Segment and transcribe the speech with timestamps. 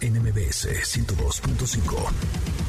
[0.00, 2.65] NMBS 102.5.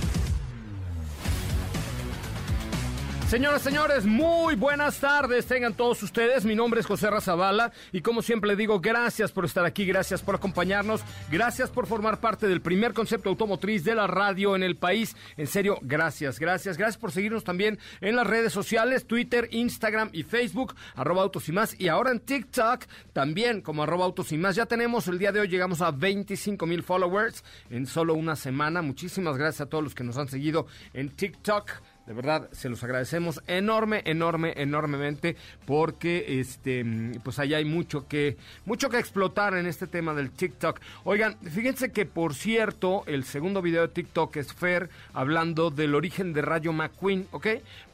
[3.28, 5.46] Señoras, señores, muy buenas tardes.
[5.48, 6.46] Tengan todos ustedes.
[6.46, 10.36] Mi nombre es José Razabala y como siempre digo, gracias por estar aquí, gracias por
[10.36, 15.18] acompañarnos, gracias por formar parte del primer concepto automotriz de la radio en el país.
[15.36, 20.24] En serio, gracias, gracias, gracias por seguirnos también en las redes sociales, Twitter, Instagram y
[20.24, 21.78] Facebook, arroba autos y más.
[21.78, 24.56] Y ahora en TikTok también como arroba autos y más.
[24.56, 28.82] Ya tenemos, el día de hoy llegamos a 25 mil followers en solo una semana.
[28.82, 31.72] Muchísimas gracias a todos los que nos han seguido en TikTok.
[32.08, 36.86] De verdad, se los agradecemos enorme, enorme, enormemente, porque este,
[37.22, 40.80] pues allá hay mucho que, mucho que explotar en este tema del TikTok.
[41.04, 46.32] Oigan, fíjense que por cierto, el segundo video de TikTok es Fer hablando del origen
[46.32, 47.48] de Rayo McQueen, ¿ok?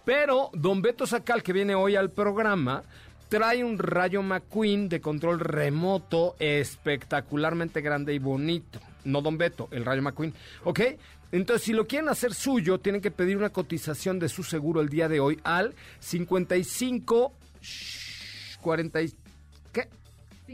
[0.05, 2.83] Pero Don Beto Sacal, que viene hoy al programa,
[3.29, 8.79] trae un Rayo McQueen de control remoto espectacularmente grande y bonito.
[9.05, 10.35] No Don Beto, el Rayo McQueen.
[10.65, 10.81] ¿Ok?
[11.33, 14.89] Entonces, si lo quieren hacer suyo, tienen que pedir una cotización de su seguro el
[14.89, 17.33] día de hoy al 55
[18.61, 19.22] 40 ¿qué?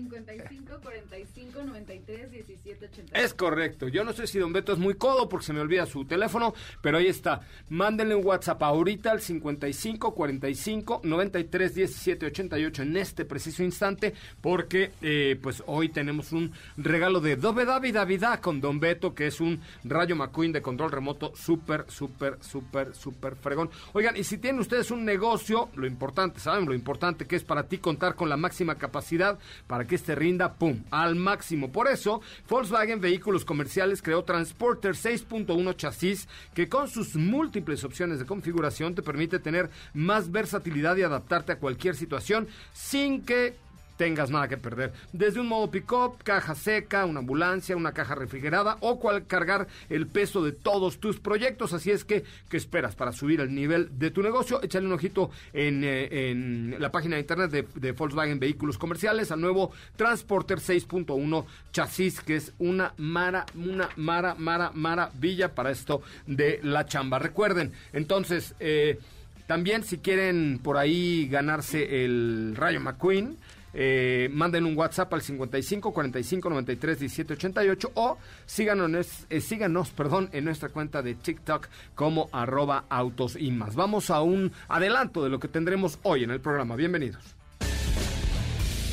[0.03, 3.19] 55 45 93 17 80.
[3.19, 3.87] Es correcto.
[3.87, 6.53] Yo no sé si Don Beto es muy codo porque se me olvida su teléfono,
[6.81, 7.41] pero ahí está.
[7.69, 14.91] Mándenle un WhatsApp ahorita al 55 45 93 17 88 en este preciso instante, porque
[15.01, 19.41] eh, pues hoy tenemos un regalo de Dove David Davidá con Don Beto, que es
[19.41, 23.69] un Rayo McQueen de control remoto súper, súper, súper, súper fregón.
[23.93, 26.65] Oigan, y si tienen ustedes un negocio, lo importante, ¿saben?
[26.65, 29.37] Lo importante que es para ti contar con la máxima capacidad
[29.67, 31.73] para para que este rinda, ¡pum!, al máximo.
[31.73, 38.25] Por eso, Volkswagen Vehículos Comerciales creó Transporter 6.1 chasis que con sus múltiples opciones de
[38.25, 43.57] configuración te permite tener más versatilidad y adaptarte a cualquier situación sin que
[43.99, 44.93] tengas nada que perder.
[45.11, 50.07] Desde un modo pick-up, caja seca, una ambulancia, una caja refrigerada o cual cargar el
[50.07, 51.73] peso de todos tus proyectos.
[51.73, 54.63] Así es que, ¿qué esperas para subir el nivel de tu negocio?
[54.63, 59.73] Échale un ojito en, eh, la página de internet de, Volkswagen Vehículos Comerciales al nuevo
[59.97, 66.85] Transporter 6.1 chasis, que es una mara, una mara, mara, maravilla para esto de la
[66.85, 67.19] chamba.
[67.19, 68.97] Recuerden, entonces, eh,
[69.45, 73.35] también si quieren por ahí ganarse el Rayo McQueen,
[73.73, 80.29] eh, manden un WhatsApp al 55 45 93 17 88 o síganos, eh, síganos perdón,
[80.33, 83.75] en nuestra cuenta de TikTok como arroba autos y más.
[83.75, 86.75] Vamos a un adelanto de lo que tendremos hoy en el programa.
[86.75, 87.35] Bienvenidos.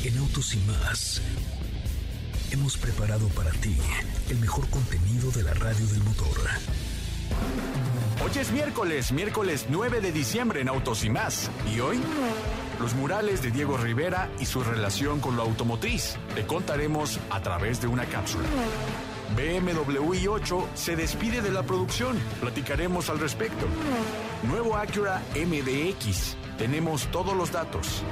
[0.03, 1.21] En Autos y más
[2.51, 3.75] hemos preparado para ti
[4.29, 6.37] el mejor contenido de la radio del motor.
[8.23, 11.51] Hoy es miércoles, miércoles 9 de diciembre en Autos y más.
[11.75, 11.99] ¿Y hoy?
[12.79, 16.17] Los murales de Diego Rivera y su relación con lo automotriz.
[16.35, 18.47] Te contaremos a través de una cápsula.
[19.35, 22.17] BMW i8 se despide de la producción.
[22.39, 23.65] Platicaremos al respecto.
[24.43, 26.37] Nuevo Acura MDX.
[26.57, 28.03] Tenemos todos los datos.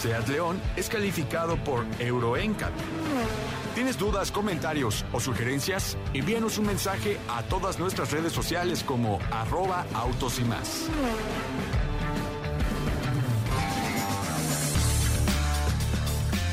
[0.00, 2.72] Seat León es calificado por Euro NCAP.
[3.74, 5.96] ¿Tienes dudas, comentarios o sugerencias?
[6.12, 10.88] Envíanos un mensaje a todas nuestras redes sociales como arroba autos y más.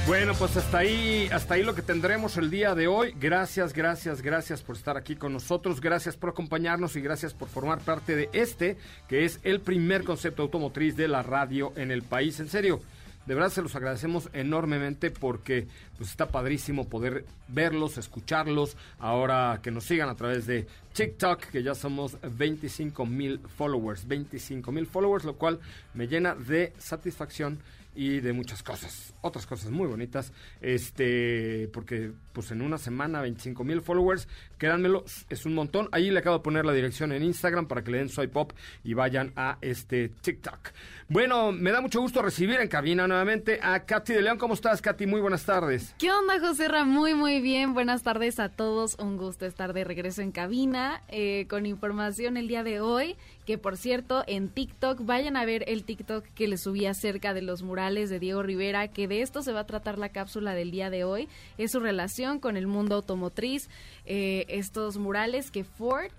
[0.09, 3.13] Bueno, pues hasta ahí, hasta ahí lo que tendremos el día de hoy.
[3.19, 7.77] Gracias, gracias, gracias por estar aquí con nosotros, gracias por acompañarnos y gracias por formar
[7.77, 8.75] parte de este,
[9.07, 12.39] que es el primer concepto automotriz de la radio en el país.
[12.39, 12.81] En serio,
[13.27, 19.69] de verdad se los agradecemos enormemente porque pues está padrísimo poder verlos, escucharlos, ahora que
[19.69, 25.23] nos sigan a través de TikTok, que ya somos 25 mil followers, 25 mil followers,
[25.23, 25.59] lo cual
[25.94, 27.59] me llena de satisfacción
[28.00, 30.31] y de muchas cosas, otras cosas muy bonitas,
[30.62, 35.89] este, porque pues en una semana 25 mil followers, créanmelo, es un montón.
[35.91, 38.53] Ahí le acabo de poner la dirección en Instagram para que le den swipe up
[38.83, 40.69] y vayan a este TikTok.
[41.11, 44.38] Bueno, me da mucho gusto recibir en cabina nuevamente a Katy de León.
[44.38, 45.07] ¿Cómo estás, Katy?
[45.07, 45.95] Muy buenas tardes.
[45.97, 46.85] ¿Qué onda, José Ra?
[46.85, 47.73] Muy, muy bien.
[47.73, 48.95] Buenas tardes a todos.
[49.00, 53.15] Un gusto estar de regreso en cabina eh, con información el día de hoy.
[53.47, 57.41] Que por cierto, en TikTok, vayan a ver el TikTok que le subí acerca de
[57.41, 60.69] los murales de Diego Rivera, que de esto se va a tratar la cápsula del
[60.69, 61.27] día de hoy.
[61.57, 63.67] Es su relación con el mundo automotriz,
[64.05, 66.12] eh, estos murales que Ford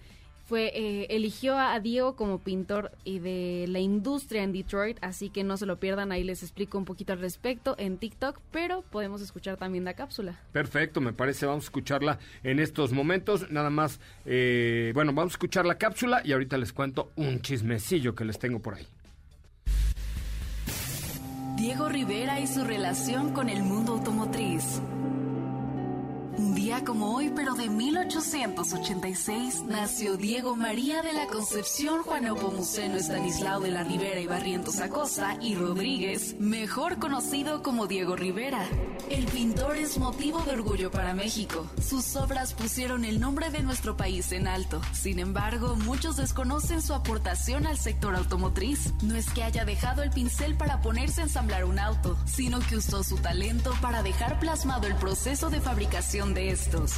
[0.50, 5.44] fue eh, eligió a Diego como pintor y de la industria en Detroit, así que
[5.44, 9.22] no se lo pierdan, ahí les explico un poquito al respecto en TikTok, pero podemos
[9.22, 10.40] escuchar también la cápsula.
[10.50, 15.34] Perfecto, me parece, vamos a escucharla en estos momentos, nada más, eh, bueno, vamos a
[15.34, 18.88] escuchar la cápsula y ahorita les cuento un chismecillo que les tengo por ahí.
[21.56, 24.80] Diego Rivera y su relación con el mundo automotriz.
[26.40, 32.96] Un día como hoy, pero de 1886, nació Diego María de la Concepción Juan Nepomuceno
[32.96, 38.66] Estanislao de la Rivera y Barrientos Acosta y Rodríguez, mejor conocido como Diego Rivera.
[39.10, 41.66] El pintor es motivo de orgullo para México.
[41.86, 44.80] Sus obras pusieron el nombre de nuestro país en alto.
[44.94, 48.94] Sin embargo, muchos desconocen su aportación al sector automotriz.
[49.02, 52.76] No es que haya dejado el pincel para ponerse a ensamblar un auto, sino que
[52.76, 56.92] usó su talento para dejar plasmado el proceso de fabricación de estos.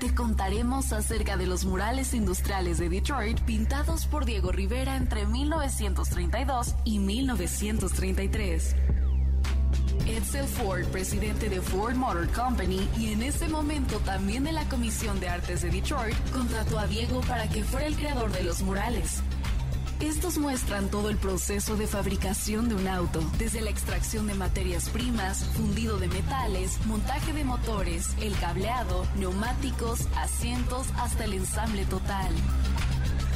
[0.00, 6.74] Te contaremos acerca de los murales industriales de Detroit pintados por Diego Rivera entre 1932
[6.84, 8.76] y 1933.
[10.06, 15.18] Edsel Ford, presidente de Ford Motor Company y en ese momento también de la Comisión
[15.20, 19.22] de Artes de Detroit, contrató a Diego para que fuera el creador de los murales.
[20.00, 24.90] Estos muestran todo el proceso de fabricación de un auto, desde la extracción de materias
[24.90, 32.32] primas, fundido de metales, montaje de motores, el cableado, neumáticos, asientos, hasta el ensamble total.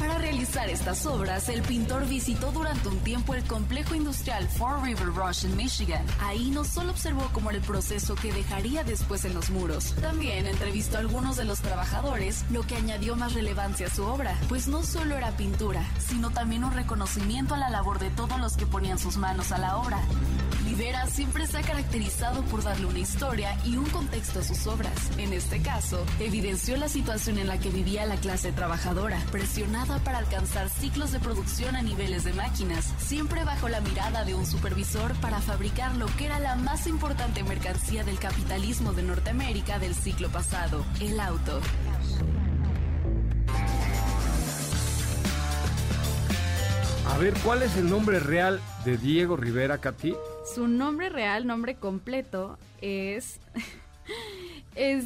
[0.03, 5.15] Para realizar estas obras, el pintor visitó durante un tiempo el complejo industrial Fort River
[5.15, 6.05] Rush en Michigan.
[6.21, 10.97] Ahí no solo observó era el proceso que dejaría después en los muros, también entrevistó
[10.97, 14.83] a algunos de los trabajadores, lo que añadió más relevancia a su obra, pues no
[14.83, 18.99] solo era pintura, sino también un reconocimiento a la labor de todos los que ponían
[18.99, 20.01] sus manos a la obra.
[20.65, 24.95] Rivera siempre se ha caracterizado por darle una historia y un contexto a sus obras.
[25.19, 30.19] En este caso, evidenció la situación en la que vivía la clase trabajadora, presionada para
[30.19, 35.15] alcanzar ciclos de producción a niveles de máquinas, siempre bajo la mirada de un supervisor
[35.21, 40.29] para fabricar lo que era la más importante mercancía del capitalismo de Norteamérica del siglo
[40.31, 41.61] pasado, el auto.
[47.07, 50.15] A ver, ¿cuál es el nombre real de Diego Rivera, Katy?
[50.55, 53.39] Su nombre real, nombre completo, es.
[54.75, 55.05] es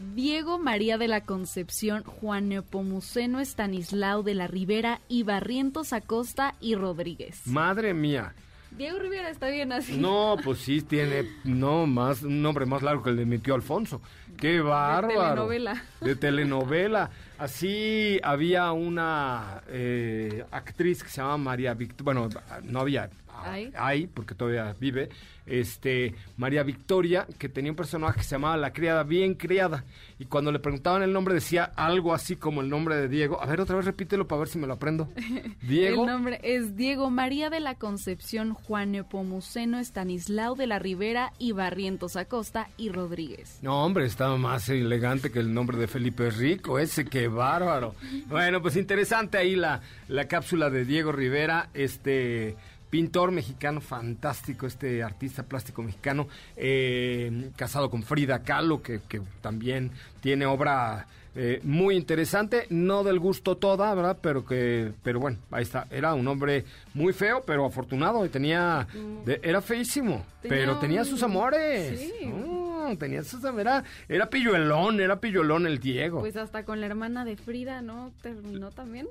[0.00, 6.74] Diego María de la Concepción, Juan Nepomuceno Estanislao de la Rivera y Barrientos Acosta y
[6.74, 7.46] Rodríguez.
[7.46, 8.34] Madre mía.
[8.70, 9.96] Diego Rivera está bien así.
[9.96, 13.54] No, pues sí tiene no más un nombre más largo que el de mi tío
[13.54, 14.00] Alfonso.
[14.36, 15.48] Qué bárbaro.
[15.48, 15.84] De telenovela.
[16.00, 17.10] De telenovela.
[17.38, 22.04] Así había una eh, actriz que se llamaba María Victoria.
[22.04, 22.28] Bueno,
[22.64, 23.10] no había.
[23.42, 23.72] ¿Hay?
[23.76, 25.08] Hay, porque todavía vive.
[25.50, 29.84] Este, María Victoria, que tenía un personaje que se llamaba La Criada Bien Criada.
[30.18, 33.42] Y cuando le preguntaban el nombre decía algo así como el nombre de Diego.
[33.42, 35.08] A ver, otra vez repítelo para ver si me lo aprendo.
[35.62, 36.02] Diego.
[36.02, 41.52] El nombre es Diego María de la Concepción, Juan Nepomuceno Estanislao de la Rivera y
[41.52, 43.58] Barrientos Acosta y Rodríguez.
[43.62, 47.94] No, hombre, estaba más elegante que el nombre de Felipe Rico, ese, qué bárbaro.
[48.30, 52.56] Bueno, pues interesante ahí la, la cápsula de Diego Rivera, este
[52.90, 59.90] pintor mexicano fantástico, este artista plástico mexicano, eh, casado con Frida Kahlo, que, que también
[60.20, 61.06] tiene obra
[61.36, 64.18] eh, muy interesante, no del gusto toda, ¿verdad?
[64.20, 65.86] Pero que, pero bueno, ahí está.
[65.90, 68.88] Era un hombre muy feo, pero afortunado y tenía,
[69.24, 72.00] de- era feísimo, Tenía pero tenía un- sus amores.
[72.00, 72.26] sí.
[72.26, 76.18] Mm, tenía sus, era, era pilluelón, era pilluelón el Diego.
[76.18, 78.10] Pues hasta con la hermana de Frida, ¿no?
[78.22, 79.06] Terminó también.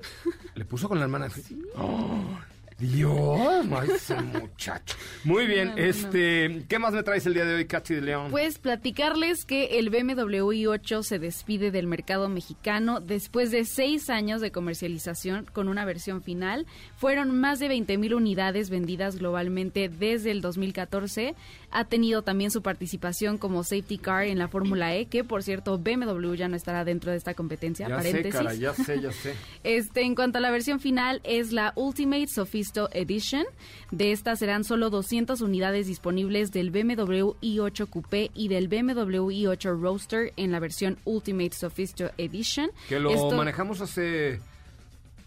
[0.54, 1.28] Le puso con la hermana.
[1.76, 2.38] ¡Oh!
[2.80, 4.96] Dios, ese muchacho.
[5.24, 8.00] Muy bien, No, no, este, ¿qué más me traes el día de hoy, Katy de
[8.00, 8.30] León?
[8.30, 14.40] Pues platicarles que el BMW i8 se despide del mercado mexicano después de seis años
[14.40, 16.66] de comercialización con una versión final.
[16.96, 21.34] Fueron más de 20 mil unidades vendidas globalmente desde el 2014.
[21.70, 25.78] Ha tenido también su participación como safety car en la Fórmula E, que por cierto
[25.78, 27.88] BMW ya no estará dentro de esta competencia.
[27.88, 29.34] ya sé, cara, ya sé, ya sé.
[29.64, 33.44] Este, en cuanto a la versión final, es la Ultimate Sophisticated Sophisto Edition.
[33.90, 39.80] De estas serán solo 200 unidades disponibles del BMW i8 Coupé y del BMW i8
[39.80, 42.70] Roadster en la versión Ultimate Sophisto Edition.
[42.88, 44.40] Que lo Esto- manejamos hace,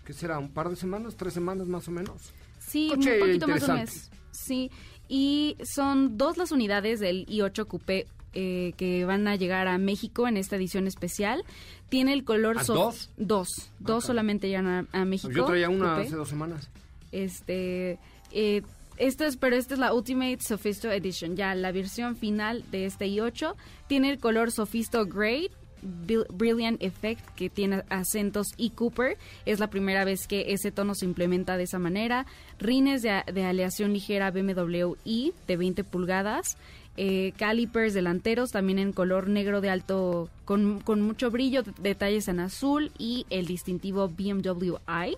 [0.06, 0.40] ¿qué será?
[0.40, 1.16] ¿Un par de semanas?
[1.16, 2.32] ¿Tres semanas más o menos?
[2.60, 4.10] Sí, Coche un poquito más de un mes.
[4.32, 4.72] Sí,
[5.10, 10.28] y son dos las unidades del i8 Coupé eh, que van a llegar a México
[10.28, 11.44] en esta edición especial.
[11.90, 12.56] Tiene el color...
[12.58, 13.10] ¿Ah, sof- dos?
[13.18, 13.48] Dos.
[13.80, 15.32] Dos solamente llegan a, a México.
[15.32, 16.08] Yo traía una Coupé.
[16.08, 16.70] hace dos semanas.
[17.14, 18.00] Este,
[18.32, 18.64] eh,
[18.98, 23.06] esto es, pero esta es la Ultimate Sophisto Edition, ya la versión final de este
[23.08, 23.56] i8.
[23.88, 25.50] Tiene el color Sophisto Grey,
[25.82, 29.18] Brilliant Effect, que tiene acentos y Cooper.
[29.46, 32.26] Es la primera vez que ese tono se implementa de esa manera.
[32.60, 36.58] Rines de, de aleación ligera BMW i de 20 pulgadas.
[36.96, 42.40] Eh, calipers delanteros también en color negro de alto con, con mucho brillo, detalles en
[42.40, 45.18] azul y el distintivo BMW i.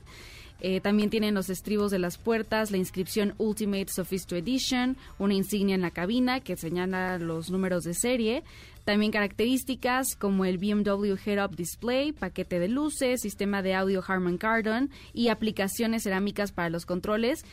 [0.62, 5.75] Eh, también tienen los estribos de las puertas, la inscripción Ultimate Sophisto Edition, una insignia
[5.75, 8.43] en la cabina que señala los números de serie.
[8.85, 14.91] También características como el BMW Head-Up Display, paquete de luces, sistema de audio Harman Kardon
[15.12, 17.43] y aplicaciones cerámicas para los controles.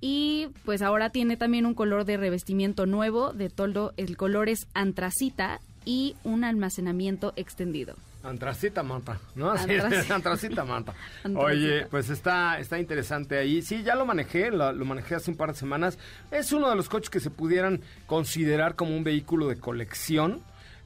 [0.00, 3.94] Y pues ahora tiene también un color de revestimiento nuevo de toldo.
[3.96, 7.96] El color es antracita y un almacenamiento extendido.
[8.22, 9.50] Antracita manta, ¿no?
[9.52, 9.72] Así
[10.10, 10.64] Antracita.
[10.64, 10.94] manta.
[11.34, 13.62] Oye, pues está, está interesante ahí.
[13.62, 15.98] Sí, ya lo manejé, lo, lo manejé hace un par de semanas.
[16.30, 20.42] Es uno de los coches que se pudieran considerar como un vehículo de colección.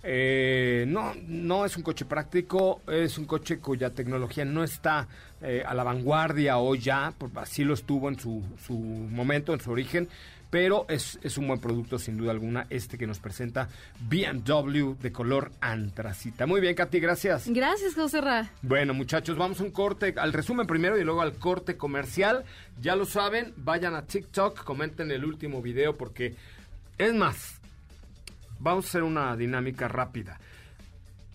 [0.09, 5.09] Eh, no, no es un coche práctico, es un coche cuya tecnología no está
[5.41, 9.73] eh, a la vanguardia hoy ya, así lo estuvo en su, su momento, en su
[9.73, 10.09] origen,
[10.51, 13.69] pero es, es un buen producto sin duda alguna este que nos presenta
[14.01, 16.47] BMW de color antracita.
[16.47, 17.49] Muy bien, Katy, gracias.
[17.49, 18.51] Gracias, José Ra.
[18.63, 22.45] Bueno, muchachos, vamos a un corte, al resumen primero y luego al corte comercial.
[22.81, 26.35] Ya lo saben, vayan a TikTok, comenten el último video porque
[26.99, 27.61] es más,
[28.59, 30.39] vamos a hacer una dinámica rápida.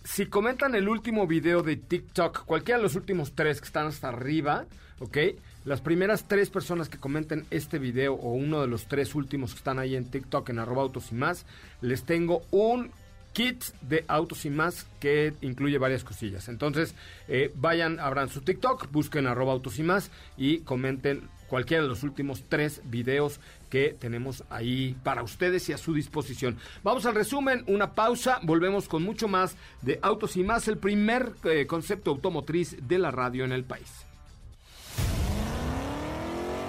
[0.04, 4.08] Si comentan el último video de TikTok, cualquiera de los últimos tres que están hasta
[4.08, 4.66] arriba,
[4.98, 5.18] ¿ok?
[5.64, 9.58] Las primeras tres personas que comenten este video o uno de los tres últimos que
[9.58, 11.46] están ahí en TikTok en arroba autos y más,
[11.80, 12.90] les tengo un
[13.32, 16.48] kit de autos y más que incluye varias cosillas.
[16.48, 16.96] Entonces,
[17.28, 22.02] eh, vayan, abran su TikTok, busquen arroba autos y más y comenten cualquiera de los
[22.02, 23.38] últimos tres videos
[23.70, 26.56] que tenemos ahí para ustedes y a su disposición.
[26.82, 31.32] Vamos al resumen, una pausa, volvemos con mucho más de Autos y más, el primer
[31.44, 34.06] eh, concepto automotriz de la radio en el país.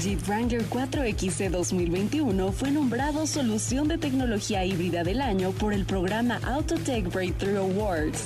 [0.00, 6.38] Jeep Wrangler 4XE 2021 fue nombrado Solución de Tecnología Híbrida del Año por el programa
[6.44, 8.24] Autotech Breakthrough Awards.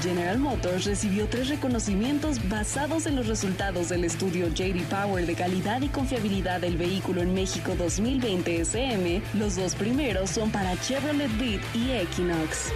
[0.00, 5.82] General Motors recibió tres reconocimientos basados en los resultados del estudio JD Power de calidad
[5.82, 9.22] y confiabilidad del vehículo en México 2020 SM.
[9.34, 12.72] Los dos primeros son para Chevrolet Beat y Equinox.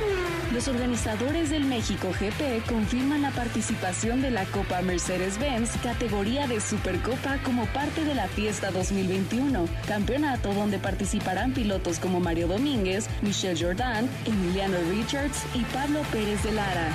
[0.53, 7.39] Los organizadores del México GP confirman la participación de la Copa Mercedes-Benz categoría de Supercopa
[7.43, 14.09] como parte de la fiesta 2021, campeonato donde participarán pilotos como Mario Domínguez, Michelle Jordan,
[14.25, 16.89] Emiliano Richards y Pablo Pérez de Lara.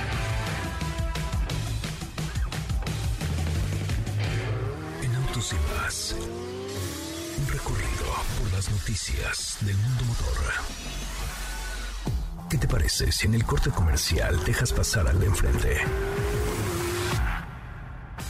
[5.03, 6.15] En autos y más.
[7.39, 8.05] Un recorrido
[8.39, 10.81] por las noticias del mundo motor.
[12.49, 15.77] ¿Qué te parece si en el corte comercial dejas pasar al de enfrente?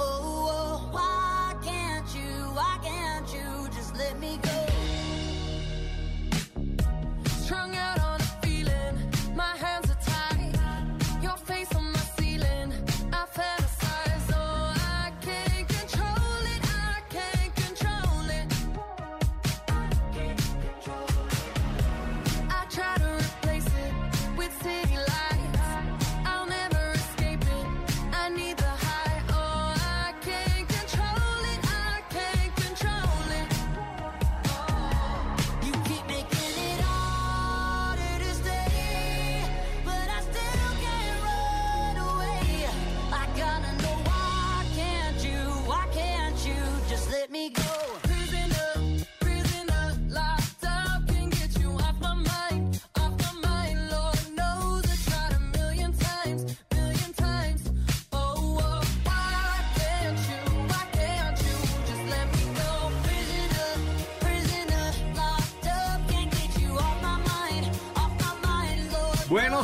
[0.00, 4.67] Oh, oh, why can't you, why can't you just let me go?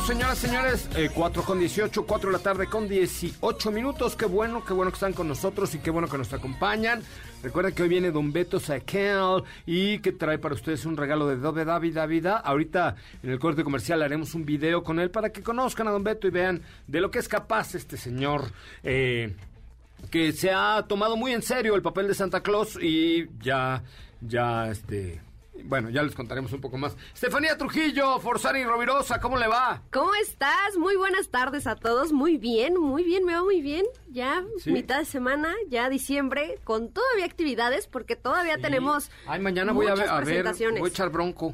[0.03, 4.15] Señoras, señores, eh, 4 con 18, 4 de la tarde con 18 minutos.
[4.15, 7.01] Qué bueno, qué bueno que están con nosotros y qué bueno que nos acompañan.
[7.41, 11.37] Recuerden que hoy viene Don Beto Saquel y que trae para ustedes un regalo de
[11.37, 12.27] Dobe David David.
[12.27, 16.03] Ahorita en el corte comercial haremos un video con él para que conozcan a Don
[16.03, 18.43] Beto y vean de lo que es capaz este señor.
[18.83, 19.33] Eh,
[20.11, 23.81] que se ha tomado muy en serio el papel de Santa Claus y ya,
[24.21, 25.21] ya, este,
[25.63, 26.95] bueno, ya les contaremos un poco más.
[27.13, 29.81] Estefanía Trujillo, Forzani Rovirosa, ¿cómo le va?
[29.91, 30.77] ¿Cómo estás?
[30.77, 32.11] Muy buenas tardes a todos.
[32.11, 33.85] Muy bien, muy bien, me va muy bien.
[34.09, 34.71] Ya Sí.
[34.71, 39.09] mitad de semana, ya diciembre, con todavía actividades, porque todavía tenemos.
[39.27, 40.33] Ay, mañana voy a ver, a voy
[40.83, 41.53] a echar bronco.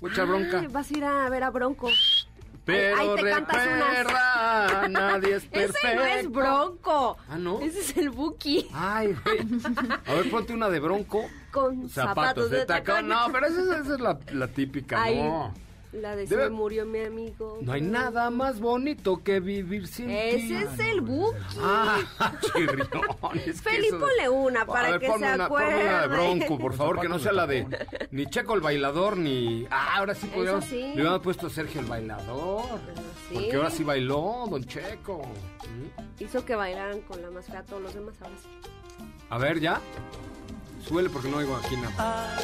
[0.00, 0.60] Voy a echar bronca.
[0.60, 1.90] Ay, vas a ir a ver a Bronco.
[2.64, 3.66] Pero ahí te cantas
[4.88, 5.78] nadie es perfecto.
[5.88, 7.16] Ese no es Bronco.
[7.28, 7.60] Ah, ¿no?
[7.60, 8.68] Ese es el Buki.
[8.72, 9.38] Ay, güey.
[10.06, 11.24] A ver, ponte una de bronco.
[11.50, 13.08] Con zapatos, de tacón.
[13.08, 15.52] No, pero esa, es- esa es la, la típica, Ay, no.
[15.92, 17.58] La de Debe- se murió mi amigo.
[17.62, 20.12] No hay nada más bonito que vivir sin ti.
[20.14, 21.36] Ese es el Buki.
[21.60, 21.98] Ah,
[22.54, 22.88] chirrión.
[23.44, 25.88] es que Felipe, ponle una para A ver, que ponme se una, ponme una de
[25.98, 26.08] acuerde.
[26.16, 27.66] bronco, por favor, que no sea la de
[28.12, 29.66] ni Checo el bailador, ni...
[29.68, 30.64] Ah, ahora sí podríamos...
[30.66, 30.80] sí.
[30.80, 32.62] Le hubieran puesto a Sergio el bailador.
[33.28, 33.34] sí.
[33.34, 35.22] Porque ahora sí bailó, don Checo.
[35.22, 36.22] ¿Mm?
[36.22, 38.48] Hizo que bailaran con la máscara todos los demás, ahora sí.
[39.28, 39.80] A ver, ¿ya?
[40.86, 42.36] Súbele porque no oigo aquí nada.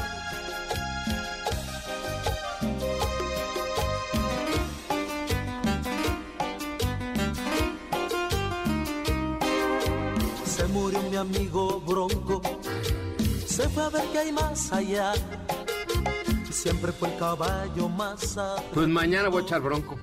[10.56, 12.40] Se murió mi amigo Bronco,
[13.46, 15.12] se fue a ver qué hay más allá.
[16.50, 18.38] Siempre fue el caballo más
[18.72, 19.98] Pues mañana voy a echar bronco.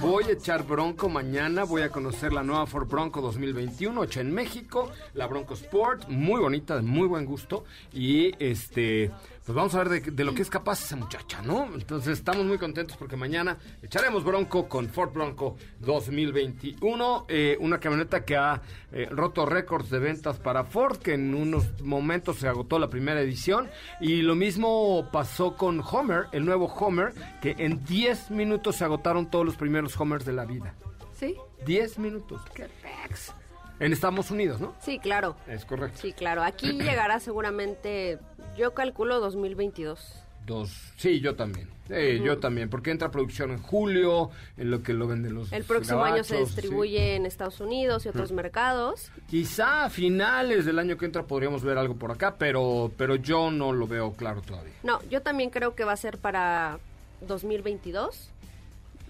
[0.00, 4.34] Voy a echar bronco mañana, voy a conocer la nueva Ford Bronco 2021, hecha en
[4.34, 9.10] México, la Bronco Sport, muy bonita, de muy buen gusto, y este,
[9.48, 11.70] pues vamos a ver de, de lo que es capaz esa muchacha, ¿no?
[11.72, 18.26] Entonces estamos muy contentos porque mañana echaremos bronco con Ford Bronco 2021, eh, una camioneta
[18.26, 18.60] que ha
[18.92, 23.22] eh, roto récords de ventas para Ford, que en unos momentos se agotó la primera
[23.22, 23.70] edición,
[24.02, 29.30] y lo mismo pasó con Homer, el nuevo Homer, que en 10 minutos se agotaron
[29.30, 30.74] todos los primeros Homers de la vida.
[31.18, 31.36] ¿Sí?
[31.64, 32.42] 10 minutos.
[32.52, 33.32] ¡Qué pex!
[33.80, 34.74] En Estados Unidos, ¿no?
[34.80, 35.36] Sí, claro.
[35.46, 35.98] Es correcto.
[36.00, 36.42] Sí, claro.
[36.42, 38.18] Aquí llegará seguramente,
[38.56, 40.24] yo calculo 2022.
[40.46, 40.70] Dos.
[40.96, 41.68] Sí, yo también.
[41.88, 45.64] Sí, yo también, porque entra producción en julio, en lo que lo venden los El
[45.64, 49.10] próximo año se distribuye en Estados Unidos y otros mercados.
[49.14, 49.22] sí.
[49.28, 53.50] Quizá a finales del año que entra podríamos ver algo por acá, pero, pero yo
[53.50, 54.72] no lo veo claro todavía.
[54.82, 56.78] No, yo también creo que va a ser para
[57.22, 58.30] 2022.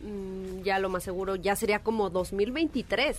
[0.03, 3.17] Mm, ya lo más seguro, ya sería como 2023.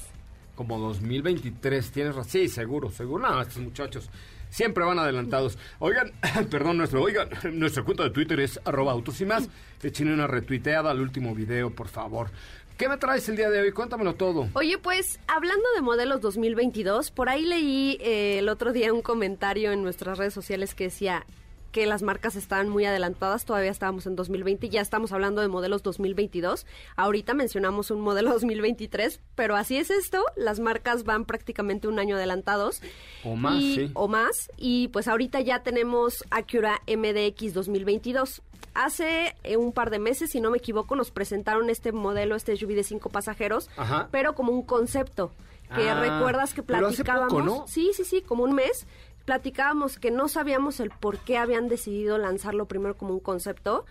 [0.60, 2.32] Como 2023, tienes razón.
[2.32, 3.30] Sí, seguro, seguro.
[3.30, 4.10] No, estos muchachos
[4.50, 5.58] siempre van adelantados.
[5.80, 6.12] Oigan,
[6.52, 9.48] perdón, nuestro, oigan, nuestra cuenta de Twitter es arroba autos y más.
[9.82, 12.30] Echen una retuiteada al último video, por favor.
[12.78, 13.72] ¿Qué me traes el día de hoy?
[13.72, 14.50] Cuéntamelo todo.
[14.52, 19.72] Oye, pues hablando de modelos 2022, por ahí leí eh, el otro día un comentario
[19.72, 21.26] en nuestras redes sociales que decía
[21.71, 25.47] que las marcas estaban muy adelantadas, todavía estábamos en 2020 y ya estamos hablando de
[25.47, 26.65] modelos 2022.
[26.95, 32.15] Ahorita mencionamos un modelo 2023, pero así es esto, las marcas van prácticamente un año
[32.15, 32.82] adelantados.
[33.23, 33.91] O más, Y- sí.
[33.93, 38.41] O más, y pues ahorita ya tenemos Acura MDX 2022.
[38.73, 42.55] Hace eh, un par de meses, si no me equivoco, nos presentaron este modelo, este
[42.55, 44.08] SUV de cinco pasajeros, Ajá.
[44.12, 45.32] pero como un concepto.
[45.75, 47.32] Que Ah, recuerdas que pero hace platicábamos.
[47.34, 47.67] poco, ¿no?
[47.67, 48.88] Sí, sí, sí, como un mes.
[49.30, 53.86] Platicábamos que no sabíamos el por qué habían decidido lanzarlo primero como un concepto.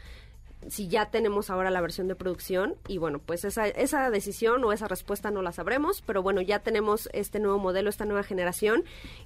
[0.66, 2.75] Si ya tenemos ahora la versión de producción.
[2.88, 6.03] Y bueno, pues esa, esa decisión o esa respuesta no la sabremos.
[6.03, 8.85] Pero bueno, ya tenemos este nuevo modelo, esta nueva generación.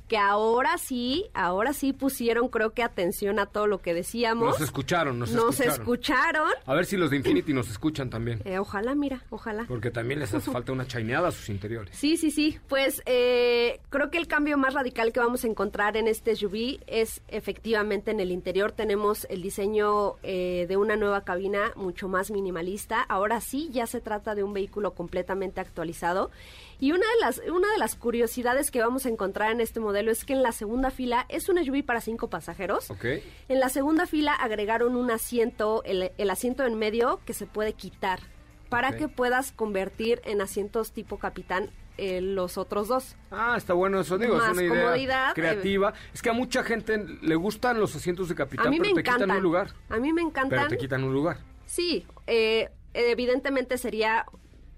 [0.09, 4.49] Que ahora sí, ahora sí pusieron, creo que atención a todo lo que decíamos.
[4.51, 5.81] Nos escucharon, nos, Nos escucharon.
[5.81, 6.51] escucharon.
[6.67, 8.41] A ver si los de Infinity nos escuchan también.
[8.45, 9.65] Eh, ojalá, mira, ojalá.
[9.67, 11.97] Porque también les hace falta una chaineada a sus interiores.
[11.97, 12.59] Sí, sí, sí.
[12.69, 16.81] Pues eh, creo que el cambio más radical que vamos a encontrar en este SUV
[16.87, 18.73] es efectivamente en el interior.
[18.73, 23.03] Tenemos el diseño eh, de una nueva cabina mucho más minimalista.
[23.03, 26.31] Ahora sí, ya se trata de un vehículo completamente actualizado.
[26.79, 30.11] Y una de las una de las curiosidades que vamos a encontrar en este modelo
[30.11, 32.91] es que en la segunda fila es un SUV para cinco pasajeros.
[32.91, 33.05] ¿Ok?
[33.49, 37.73] En la segunda fila agregaron un asiento, el, el asiento en medio que se puede
[37.73, 38.21] quitar
[38.69, 43.17] para que puedas convertir en asientos tipo capitán eh, los otros dos.
[43.31, 45.35] Ah, está bueno eso, digo, Más es una idea comodidad, eh.
[45.35, 45.93] creativa.
[46.15, 48.95] Es que a mucha gente le gustan los asientos de capitán, a mí me pero
[48.95, 49.23] te encantan.
[49.29, 49.69] quitan un lugar.
[49.89, 50.59] A mí me encantan.
[50.59, 51.39] Pero te quitan un lugar.
[51.67, 54.27] Sí, eh, evidentemente sería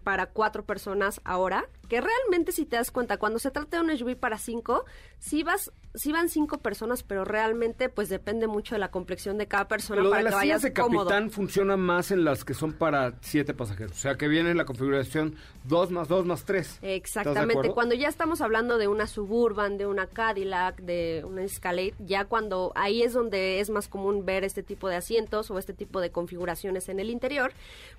[0.02, 1.64] para cuatro personas ahora.
[1.84, 4.84] Que realmente si te das cuenta, cuando se trata de un SUV para cinco,
[5.18, 9.46] sí vas, sí van cinco personas, pero realmente pues depende mucho de la complexión de
[9.46, 11.08] cada persona Lo para de que las sillas vayas de cómodo.
[11.08, 13.92] capitán funciona más en las que son para siete pasajeros.
[13.92, 16.78] O sea, que viene en la configuración 2 más 2 más 3.
[16.82, 22.24] Exactamente, cuando ya estamos hablando de una Suburban, de una Cadillac, de una Escalade, ya
[22.24, 26.00] cuando ahí es donde es más común ver este tipo de asientos o este tipo
[26.00, 27.52] de configuraciones en el interior,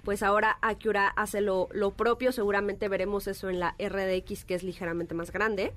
[0.04, 4.64] pues ahora Acura hace lo, lo propio, seguramente veremos eso en la RDX que es
[4.64, 5.74] ligeramente más grande.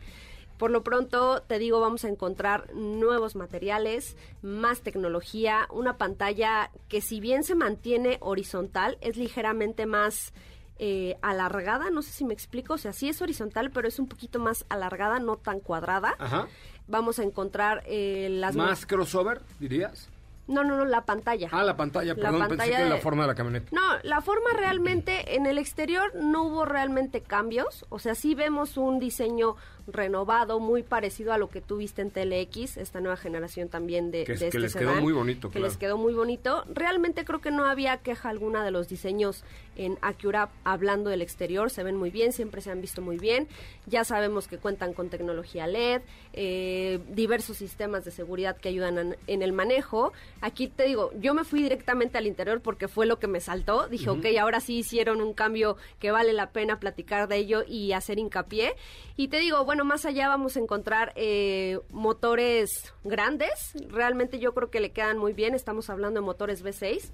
[0.59, 7.01] Por lo pronto, te digo, vamos a encontrar nuevos materiales, más tecnología, una pantalla que
[7.01, 10.33] si bien se mantiene horizontal, es ligeramente más
[10.81, 14.09] eh, alargada, no sé si me explico, o sea, sí es horizontal, pero es un
[14.09, 16.17] poquito más alargada, no tan cuadrada.
[16.19, 16.49] Ajá.
[16.89, 18.57] Vamos a encontrar eh, las...
[18.57, 20.09] ¿Más crossover, dirías?
[20.49, 21.49] No, no, no, la pantalla.
[21.53, 23.69] Ah, la pantalla, La perdón, pensé pantalla que de- la forma de la camioneta.
[23.71, 28.77] No, la forma realmente, en el exterior no hubo realmente cambios, o sea, sí vemos
[28.77, 29.57] un diseño
[29.89, 34.25] renovado, muy parecido a lo que tú viste en TLX, esta nueva generación también de,
[34.25, 35.67] Que de que este les quedó muy bonito, Que claro.
[35.69, 36.65] les quedó muy bonito.
[36.73, 39.45] Realmente creo que no había queja alguna de los diseños
[39.77, 43.49] en Acura hablando del exterior, se ven muy bien, siempre se han visto muy bien.
[43.87, 46.03] Ya sabemos que cuentan con tecnología LED,
[46.35, 50.13] eh, diversos sistemas de seguridad que ayudan en, en el manejo.
[50.41, 53.89] Aquí te digo, yo me fui directamente al interior porque fue lo que me saltó.
[53.89, 54.21] Dije, Ujú.
[54.21, 58.19] ok, ahora sí hicieron un cambio que vale la pena platicar de ello y hacer
[58.19, 58.75] hincapié.
[59.17, 63.73] Y te digo, bueno, más allá vamos a encontrar eh, motores grandes.
[63.89, 65.55] Realmente yo creo que le quedan muy bien.
[65.55, 67.11] Estamos hablando de motores V6.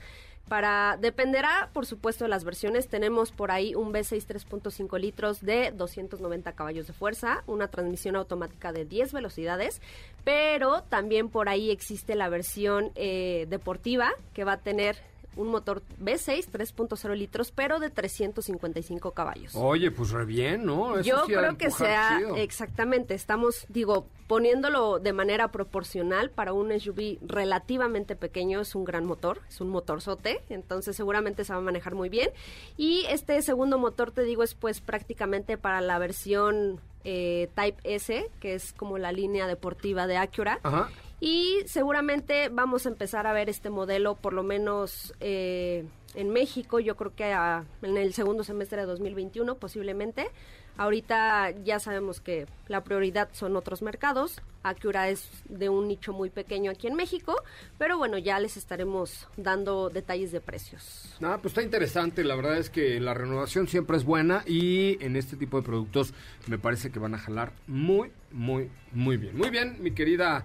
[0.49, 2.89] Para dependerá, por supuesto, de las versiones.
[2.89, 8.71] Tenemos por ahí un V6 3.5 litros de 290 caballos de fuerza, una transmisión automática
[8.71, 9.81] de 10 velocidades,
[10.23, 14.99] pero también por ahí existe la versión eh, deportiva que va a tener
[15.37, 19.55] un motor V6 3.0 litros, pero de 355 caballos.
[19.55, 20.99] Oye, pues re bien, ¿no?
[20.99, 22.37] Eso Yo sí creo que sea chido.
[22.37, 29.05] exactamente, estamos, digo, poniéndolo de manera proporcional para un SUV relativamente pequeño, es un gran
[29.05, 32.31] motor, es un motorzote, entonces seguramente se va a manejar muy bien.
[32.77, 38.31] Y este segundo motor, te digo, es pues prácticamente para la versión eh, Type S,
[38.41, 40.59] que es como la línea deportiva de Acura.
[40.63, 40.89] Ajá.
[41.25, 46.81] Y seguramente vamos a empezar a ver este modelo, por lo menos eh, en México,
[46.81, 47.33] yo creo que
[47.81, 50.27] en el segundo semestre de 2021 posiblemente.
[50.77, 54.43] Ahorita ya sabemos que la prioridad son otros mercados.
[54.63, 57.35] Acura es de un nicho muy pequeño aquí en México,
[57.79, 61.17] pero bueno, ya les estaremos dando detalles de precios.
[61.23, 62.23] Ah, pues está interesante.
[62.23, 66.13] La verdad es que la renovación siempre es buena y en este tipo de productos
[66.49, 69.39] me parece que van a jalar muy, muy, muy bien.
[69.39, 70.45] Muy bien, mi querida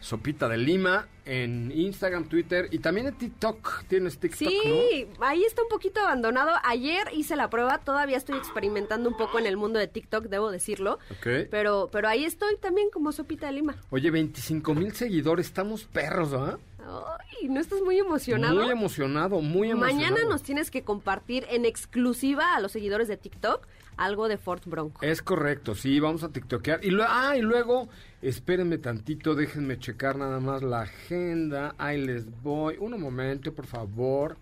[0.00, 3.84] Sopita de Lima en Instagram, Twitter y también en TikTok.
[3.86, 6.50] Tienes TikTok, Sí, ahí está un poquito abandonado.
[6.64, 10.50] Ayer hice la prueba, todavía estoy experimentando un poco en el mundo de TikTok, debo
[10.50, 10.80] decirlo.
[10.80, 10.94] ¿no?
[11.16, 11.48] Ok.
[11.50, 13.76] Pero, pero ahí estoy también como sopita de lima.
[13.90, 16.58] Oye, 25 mil seguidores, estamos perros, ¿ah?
[16.86, 18.54] Ay, ¿no estás muy emocionado?
[18.54, 20.10] Muy emocionado, muy emocionado.
[20.10, 23.66] Mañana nos tienes que compartir en exclusiva a los seguidores de TikTok
[23.96, 25.02] algo de Ford Bronco.
[25.02, 26.84] Es correcto, sí, vamos a tiktokear.
[26.84, 27.88] Y, ah, y luego,
[28.22, 31.74] espérenme tantito, déjenme checar nada más la agenda.
[31.76, 32.76] Ahí les voy.
[32.78, 34.38] Un momento, por favor.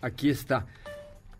[0.00, 0.66] Aquí está.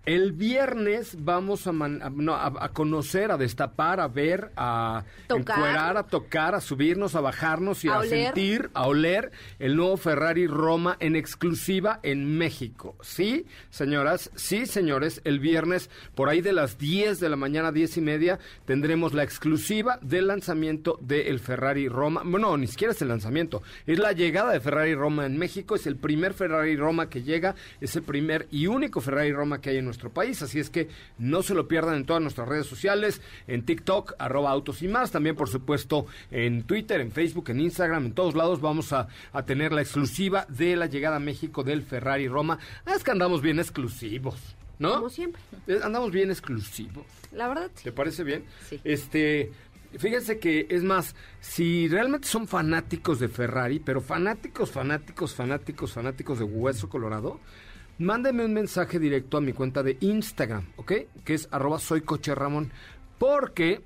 [0.07, 5.03] El viernes vamos a, man- a- no, a- a conocer, a destapar, a ver, a
[5.29, 5.57] Tocar.
[5.59, 10.47] encuerar, a tocar, a subirnos, a bajarnos y A sentir, a oler el nuevo Ferrari
[10.47, 12.97] Roma en exclusiva en México.
[13.01, 17.97] Sí, señoras, sí, señores, el viernes por ahí de las 10 de la mañana, 10
[17.97, 22.21] y media, tendremos la exclusiva del lanzamiento del Ferrari Roma.
[22.27, 25.87] Bueno, ni siquiera es el lanzamiento, es la llegada de Ferrari Roma en México, es
[25.87, 29.79] el primer Ferrari Roma que llega, es el primer y único Ferrari Roma que hay
[29.79, 33.20] en nuestro país, así es que no se lo pierdan en todas nuestras redes sociales,
[33.46, 38.07] en TikTok, arroba autos y más, también por supuesto en Twitter, en Facebook, en Instagram,
[38.07, 41.83] en todos lados vamos a, a tener la exclusiva de la llegada a México del
[41.83, 42.59] Ferrari Roma.
[42.85, 44.94] Ah, es que andamos bien exclusivos, ¿no?
[44.94, 45.40] Como siempre.
[45.66, 47.07] Eh, Andamos bien exclusivos.
[47.33, 47.85] La verdad, sí.
[47.85, 48.44] ¿Te parece bien?
[48.68, 48.80] Sí.
[48.85, 49.52] Este,
[49.98, 56.38] fíjense que es más, si realmente son fanáticos de Ferrari, pero fanáticos, fanáticos, fanáticos, fanáticos
[56.38, 57.40] de Hueso Colorado,
[57.98, 60.92] mándenme un mensaje directo a mi cuenta de Instagram, ¿ok?
[61.24, 62.72] Que es arroba soy coche Ramón,
[63.18, 63.83] porque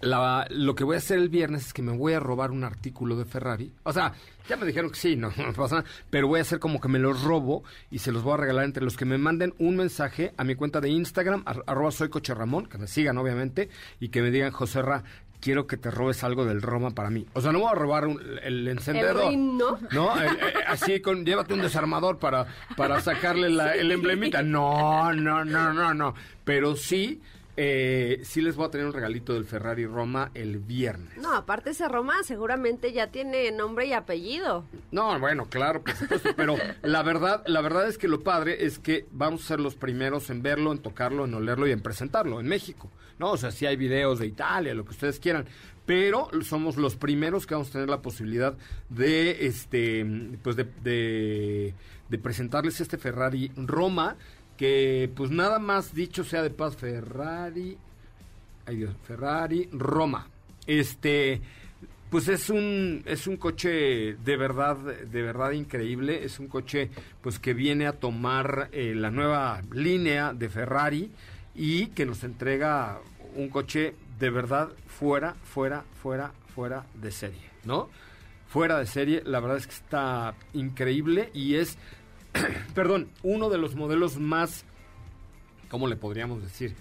[0.00, 2.64] la- lo que voy a hacer el viernes es que me voy a robar un
[2.64, 3.72] artículo de Ferrari.
[3.84, 4.12] O sea,
[4.48, 6.98] ya me dijeron que sí, no, pasa nada, pero voy a hacer como que me
[6.98, 10.32] los robo y se los voy a regalar entre los que me manden un mensaje
[10.36, 13.68] a mi cuenta de Instagram, ar- arroba soy coche Ramón, que me sigan obviamente,
[14.00, 15.04] y que me digan, José Ra,
[15.44, 17.26] quiero que te robes algo del Roma para mí.
[17.34, 19.30] O sea, no voy a robar un- el encendedor.
[19.30, 19.78] El ¿no?
[19.92, 22.46] No, El- eh, así con, llévate un desarmador para,
[22.78, 24.42] para sacarle la- el emblemita.
[24.42, 26.14] No, no, no, no, no.
[26.44, 27.20] Pero sí,
[27.58, 31.18] eh, sí les voy a tener un regalito del Ferrari Roma el viernes.
[31.18, 34.64] No, aparte ese Roma seguramente ya tiene nombre y apellido.
[34.92, 38.78] No, bueno, claro, por supuesto, pero la verdad, la verdad es que lo padre es
[38.78, 42.40] que vamos a ser los primeros en verlo, en tocarlo, en olerlo y en presentarlo
[42.40, 42.90] en México.
[43.18, 45.46] No, o sea, sí hay videos de Italia, lo que ustedes quieran,
[45.86, 48.54] pero somos los primeros que vamos a tener la posibilidad
[48.88, 50.06] de este
[50.42, 51.74] pues de,
[52.08, 54.16] de, presentarles este Ferrari Roma
[54.56, 57.76] que pues nada más dicho sea de paz Ferrari
[58.66, 60.28] ay Dios, Ferrari Roma.
[60.66, 61.42] Este
[62.08, 66.88] pues es un es un coche de verdad de verdad increíble, es un coche
[67.20, 71.10] pues que viene a tomar eh, la nueva línea de Ferrari
[71.54, 72.98] y que nos entrega
[73.34, 77.88] un coche de verdad fuera, fuera, fuera, fuera de serie, ¿no?
[78.48, 81.76] Fuera de serie, la verdad es que está increíble y es,
[82.74, 84.64] perdón, uno de los modelos más,
[85.68, 86.74] ¿cómo le podríamos decir?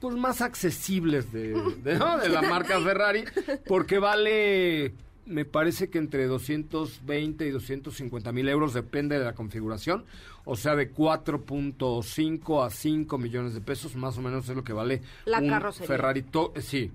[0.00, 2.18] Pues más accesibles de, de, ¿no?
[2.18, 3.24] de la marca Ferrari,
[3.66, 4.92] porque vale,
[5.26, 10.04] me parece que entre 220 y 250 mil euros, depende de la configuración,
[10.44, 14.72] o sea, de 4.5 a 5 millones de pesos, más o menos es lo que
[14.72, 15.88] vale La un carrocería.
[15.88, 16.24] Ferrari,
[16.60, 16.90] sí,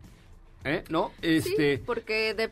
[0.63, 0.83] ¿eh?
[0.89, 1.11] ¿No?
[1.21, 2.49] Este, Sí, porque de,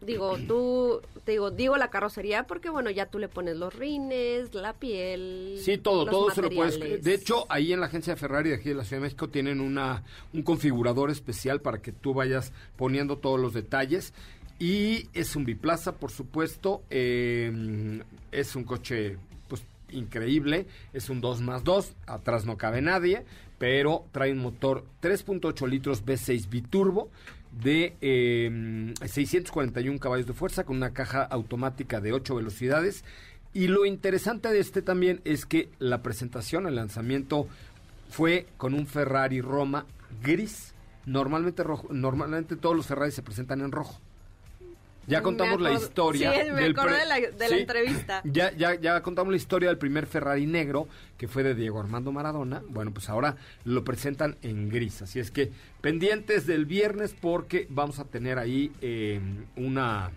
[0.00, 4.54] digo, tú, te digo, digo la carrocería porque bueno, ya tú le pones los rines,
[4.54, 5.58] la piel.
[5.62, 7.02] Sí, todo, los todo se lo puedes.
[7.02, 9.60] De hecho, ahí en la agencia Ferrari de aquí de la Ciudad de México tienen
[9.60, 14.12] una un configurador especial para que tú vayas poniendo todos los detalles.
[14.60, 16.82] Y es un biplaza, por supuesto.
[16.90, 19.16] eh, es un coche,
[19.48, 20.66] pues, increíble.
[20.92, 21.94] Es un 2 más 2.
[22.06, 23.24] Atrás no cabe nadie.
[23.58, 27.10] Pero trae un motor 3.8 litros V6 biturbo
[27.62, 33.02] de eh, 641 caballos de fuerza con una caja automática de 8 velocidades.
[33.52, 37.48] Y lo interesante de este también es que la presentación, el lanzamiento
[38.10, 39.86] fue con un Ferrari Roma
[40.22, 40.74] gris.
[41.06, 43.98] Normalmente rojo, normalmente todos los Ferrari se presentan en rojo.
[45.06, 46.32] Ya contamos la historia.
[46.32, 47.54] Sí, me del de la, de la Sí.
[47.60, 48.20] entrevista.
[48.24, 52.12] Ya, ya, ya contamos la historia del primer Ferrari negro, que fue de Diego Armando
[52.12, 52.62] Maradona.
[52.68, 55.02] Bueno, pues ahora lo presentan en gris.
[55.02, 59.20] Así es que pendientes del viernes porque vamos a tener ahí eh,
[59.56, 60.10] una,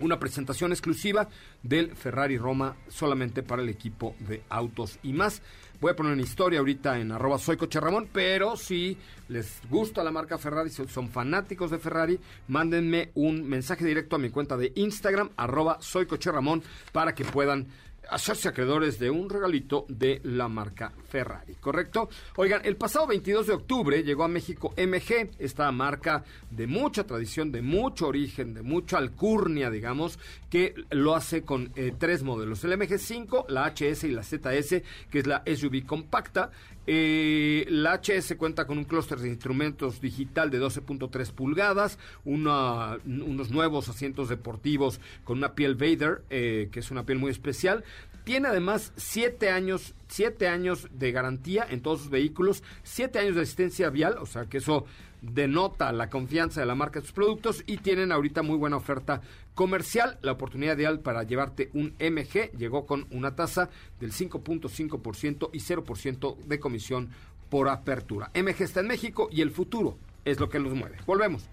[0.00, 1.28] una presentación exclusiva
[1.62, 5.42] del Ferrari Roma solamente para el equipo de autos y más.
[5.80, 10.04] Voy a poner una historia ahorita en arroba soy coche Ramón, pero si les gusta
[10.04, 14.58] la marca Ferrari, si son fanáticos de Ferrari, mándenme un mensaje directo a mi cuenta
[14.58, 16.62] de Instagram, arroba soy coche Ramón,
[16.92, 17.66] para que puedan
[18.10, 22.08] hacerse acreedores de un regalito de la marca Ferrari, ¿correcto?
[22.36, 27.52] Oigan, el pasado 22 de octubre llegó a México MG, esta marca de mucha tradición,
[27.52, 30.18] de mucho origen, de mucha alcurnia, digamos,
[30.50, 35.18] que lo hace con eh, tres modelos, el MG5, la HS y la ZS, que
[35.20, 36.50] es la SUV compacta.
[36.86, 43.50] Eh, la HS cuenta con un clúster de instrumentos digital de 12.3 pulgadas, una- unos
[43.50, 47.84] nuevos asientos deportivos con una piel Vader, eh, que es una piel muy especial.
[48.24, 53.42] Tiene además siete años, siete años de garantía en todos sus vehículos, siete años de
[53.42, 54.84] asistencia vial, o sea que eso
[55.22, 59.20] denota la confianza de la marca de sus productos y tienen ahorita muy buena oferta
[59.54, 60.18] comercial.
[60.22, 66.36] La oportunidad ideal para llevarte un MG llegó con una tasa del 5.5% y 0%
[66.38, 67.10] de comisión
[67.48, 68.30] por apertura.
[68.34, 70.98] MG está en México y el futuro es lo que los mueve.
[71.06, 71.48] Volvemos.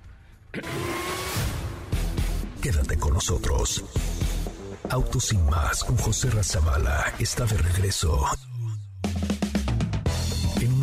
[2.62, 3.84] Quédate con nosotros.
[4.89, 8.25] Autos sin más con José Razabala está de regreso.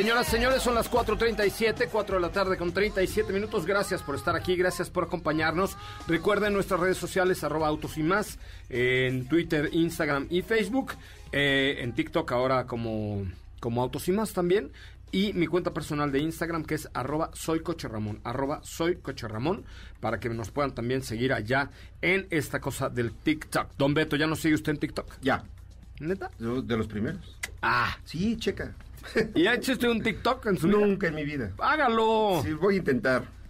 [0.00, 3.66] Señoras, señores, son las 4.37, 4 de la tarde con 37 minutos.
[3.66, 5.76] Gracias por estar aquí, gracias por acompañarnos.
[6.08, 8.38] Recuerden nuestras redes sociales, arroba autos y más,
[8.70, 10.92] en Twitter, Instagram y Facebook.
[11.32, 13.26] eh, en TikTok ahora como,
[13.60, 14.72] como autos y más también.
[15.12, 19.28] Y mi cuenta personal de Instagram que es arroba soy coche Ramón, arroba soy coche
[19.28, 19.66] Ramón,
[20.00, 21.68] para que nos puedan también seguir allá
[22.00, 23.76] en esta cosa del TikTok.
[23.76, 25.18] Don Beto, ¿ya nos sigue usted en TikTok?
[25.20, 25.44] Ya.
[25.98, 26.30] ¿Neta?
[26.38, 27.36] De los primeros.
[27.60, 27.98] Ah.
[28.06, 28.74] Sí, checa.
[29.34, 30.78] ¿Y ha hecho usted un TikTok en su vida?
[30.78, 31.50] Nunca en mi vida.
[31.58, 32.42] Hágalo.
[32.44, 33.40] Sí, voy a intentar.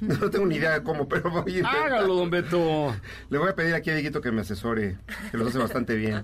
[0.00, 1.86] No tengo ni idea de cómo, pero voy a intentar.
[1.86, 2.94] Hágalo, don Beto.
[3.28, 4.98] Le voy a pedir aquí a Dieguito que me asesore,
[5.30, 6.22] que lo hace bastante bien.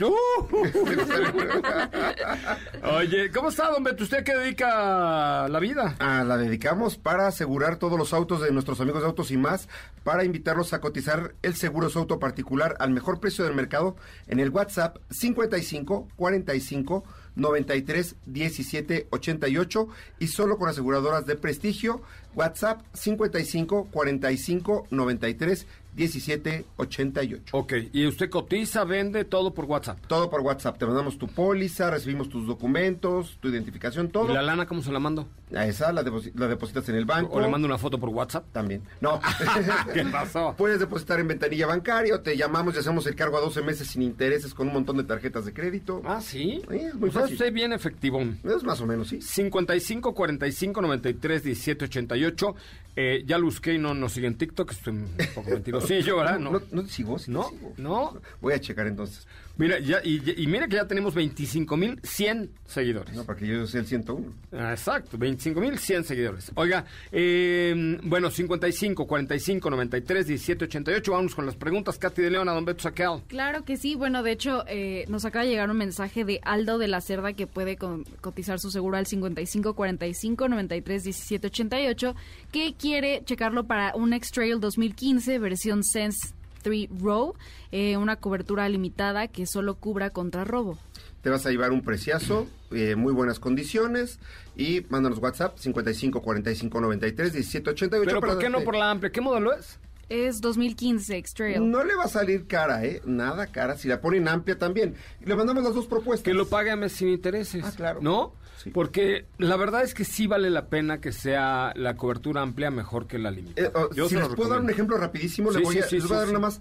[2.96, 4.02] Oye, ¿cómo está, don Beto?
[4.02, 5.94] ¿Usted qué dedica la vida?
[6.00, 9.68] Ah, la dedicamos para asegurar todos los autos de nuestros amigos de Autos y Más,
[10.02, 13.94] para invitarlos a cotizar el seguro su auto particular al mejor precio del mercado
[14.26, 17.04] en el WhatsApp 55 45
[17.36, 22.02] 93 17 88 y solo con aseguradoras de prestigio.
[22.34, 27.56] WhatsApp 55 45 93 17 88.
[27.56, 29.98] Ok, y usted cotiza, vende todo por WhatsApp.
[30.06, 30.78] Todo por WhatsApp.
[30.78, 34.30] Te mandamos tu póliza, recibimos tus documentos, tu identificación, todo.
[34.30, 35.28] ¿Y la lana cómo se la mando?
[35.54, 37.34] A esa la, deposi- la depositas en el banco.
[37.36, 38.44] ¿O le mando una foto por WhatsApp?
[38.52, 38.82] También.
[39.00, 39.20] No.
[39.92, 40.54] ¿Qué pasó?
[40.58, 44.02] Puedes depositar en ventanilla bancaria te llamamos y hacemos el cargo a 12 meses sin
[44.02, 46.02] intereses con un montón de tarjetas de crédito.
[46.04, 46.62] Ah, ¿sí?
[46.70, 47.36] Sí, es muy O sea, fácil.
[47.36, 48.20] usted bien efectivo.
[48.44, 49.20] Es más o menos, sí.
[49.20, 52.54] 55 45 93 17 88.
[52.94, 54.70] Eh, ya lo busqué y no nos sigue en TikTok.
[54.70, 56.38] Estoy un poco mentirosillo, ¿verdad?
[56.38, 56.62] No, No.
[56.70, 57.72] no te sigo, sí te No, sigo.
[57.78, 58.20] no.
[58.40, 59.26] Voy a checar entonces.
[59.58, 63.14] Mira, ya, y, y mira que ya tenemos 25 mil 100 seguidores.
[63.14, 64.32] No, para que yo sea el 101.
[64.52, 66.50] Ah, Exacto, 25 mil 100 seguidores.
[66.54, 71.12] Oiga, eh, bueno, 55 45 93 17 88.
[71.12, 71.98] Vamos con las preguntas.
[71.98, 73.22] Katy de León, a Don Beto Saqueal.
[73.28, 73.94] Claro que sí.
[73.94, 77.34] Bueno, de hecho, eh, nos acaba de llegar un mensaje de Aldo de la Cerda
[77.34, 82.14] que puede con- cotizar su seguro al 55 45 93 17 88,
[82.50, 86.32] que quiere checarlo para un X-Trail 2015 versión Sense
[86.62, 87.34] 3 Row,
[87.70, 90.78] eh, una cobertura limitada que solo cubra contra robo.
[91.22, 94.18] Te vas a llevar un preciazo, eh, muy buenas condiciones
[94.56, 98.04] y mándanos WhatsApp 55 45 93 17 88.
[98.06, 99.12] Pero para ¿por qué no por la amplia?
[99.12, 99.78] ¿Qué modelo es?
[100.08, 101.70] Es 2015 X-Trail.
[101.70, 103.00] No le va a salir cara, ¿eh?
[103.06, 103.78] Nada cara.
[103.78, 104.94] Si la ponen amplia también.
[105.20, 106.24] Y le mandamos las dos propuestas.
[106.24, 107.64] Que lo pague a mes sin intereses.
[107.64, 108.00] Ah, claro.
[108.02, 108.34] ¿No?
[108.62, 108.70] Sí.
[108.70, 113.06] Porque la verdad es que sí vale la pena que sea la cobertura amplia mejor
[113.06, 113.68] que la limitada.
[113.68, 115.86] Eh, oh, Yo si les puedo dar un ejemplo rapidísimo, le Sí, voy sí, a,
[115.86, 116.32] sí, les voy sí, a dar sí.
[116.32, 116.60] nada más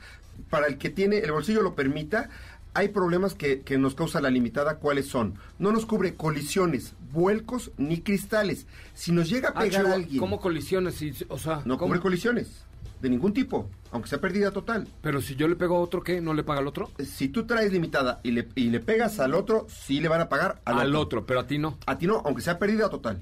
[0.49, 2.29] para el que tiene, el bolsillo lo permita.
[2.73, 5.35] Hay problemas que, que nos causa la limitada, ¿cuáles son?
[5.59, 8.65] No nos cubre colisiones, vuelcos ni cristales.
[8.93, 11.01] Si nos llega a Ah, pegar alguien, ¿Cómo colisiones?
[11.01, 11.89] Y- O sea, no ¿cómo?
[11.89, 12.63] cubre colisiones
[13.01, 14.87] de ningún tipo, aunque sea pérdida total.
[15.01, 16.21] Pero si yo le pego a otro, ¿qué?
[16.21, 16.91] ¿No le paga al otro?
[17.03, 20.29] Si tú traes limitada y le, y le pegas al otro, sí le van a
[20.29, 21.01] pagar al, Al otro.
[21.01, 21.77] otro, pero a ti no.
[21.85, 23.21] A ti no, aunque sea pérdida total.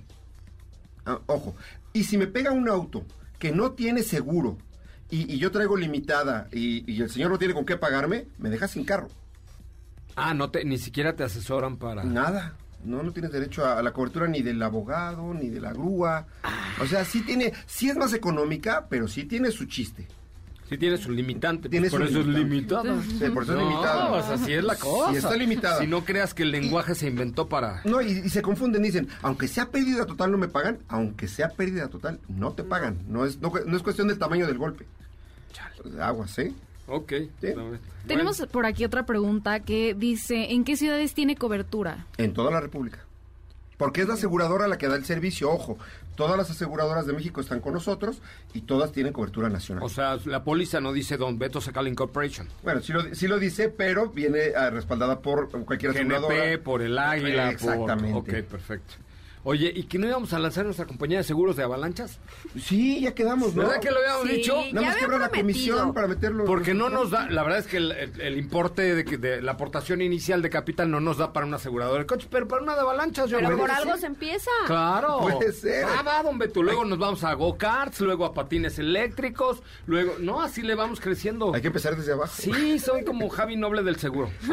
[1.06, 1.56] Ah, ojo.
[1.94, 3.04] Y si me pega un auto
[3.40, 4.58] que no tiene seguro
[5.10, 8.50] y, y yo traigo limitada y, y el señor no tiene con qué pagarme, me
[8.50, 9.08] deja sin carro.
[10.16, 12.04] Ah, no te, ni siquiera te asesoran para...
[12.04, 12.56] Nada.
[12.84, 16.28] No, no tienes derecho a, a la cobertura ni del abogado, ni de la grúa.
[16.82, 20.08] O sea, sí tiene, sí es más económica, pero sí tiene su chiste.
[20.70, 21.62] Sí tiene su limitante.
[21.64, 23.04] pues, Tiene por su eso es limitante.
[23.04, 24.10] Sí, por eso es no, limitada.
[24.10, 25.12] pues así es la cosa.
[25.12, 25.80] Sí, está limitada.
[25.80, 27.82] Si no creas que el lenguaje se inventó para...
[27.86, 31.50] No, y, y se confunden, dicen, aunque sea pérdida total no me pagan, aunque sea
[31.50, 33.00] pérdida total no te pagan.
[33.08, 34.86] No es, no, no es cuestión del tamaño del golpe.
[36.00, 36.54] Aguas, ¿eh?
[36.88, 37.14] Ok.
[37.42, 37.48] Sí.
[38.08, 42.06] Tenemos por aquí otra pregunta que dice, ¿en qué ciudades tiene cobertura?
[42.18, 43.06] En toda la República.
[43.78, 45.50] Porque es la aseguradora la que da el servicio.
[45.50, 45.78] Ojo,
[46.20, 48.22] todas las aseguradoras de México están con nosotros
[48.54, 49.86] y todas tienen cobertura nacional.
[49.86, 52.46] O sea, la póliza no dice Don Beto Sacal Incorporation.
[52.62, 56.36] bueno, sí lo, sí lo dice, pero viene ah, respaldada por cualquier aseguradora.
[56.36, 58.12] GNP, por el Águila, Exactamente.
[58.12, 58.22] por...
[58.24, 58.96] Ok, perfecto.
[59.46, 62.20] Oye, ¿y que no íbamos a lanzar nuestra compañía de seguros de avalanchas?
[62.62, 63.64] Sí, ya quedamos, ¿no?
[63.64, 64.58] ¿Verdad que lo habíamos Sí, dicho?
[64.74, 66.44] Nada más cobra la comisión para meterlo.
[66.44, 69.42] Porque no nos da, la verdad es que el, el- el importe de, que- de
[69.42, 72.62] la aportación inicial de capital no nos da para un asegurador de coches, pero para
[72.64, 74.52] una de avalanchas, yo Pero por algo se empieza.
[74.68, 75.20] Claro.
[75.22, 75.86] Puede ser.
[75.86, 76.62] Ah, va, don Beto.
[76.62, 80.16] Luego nos vamos a go-karts, luego a patines eléctricos, luego...
[80.20, 81.56] No, así le vamos creciendo.
[81.56, 82.34] Hay que empezar desde abajo.
[82.36, 84.30] Sí, soy como Javi Noble del seguro.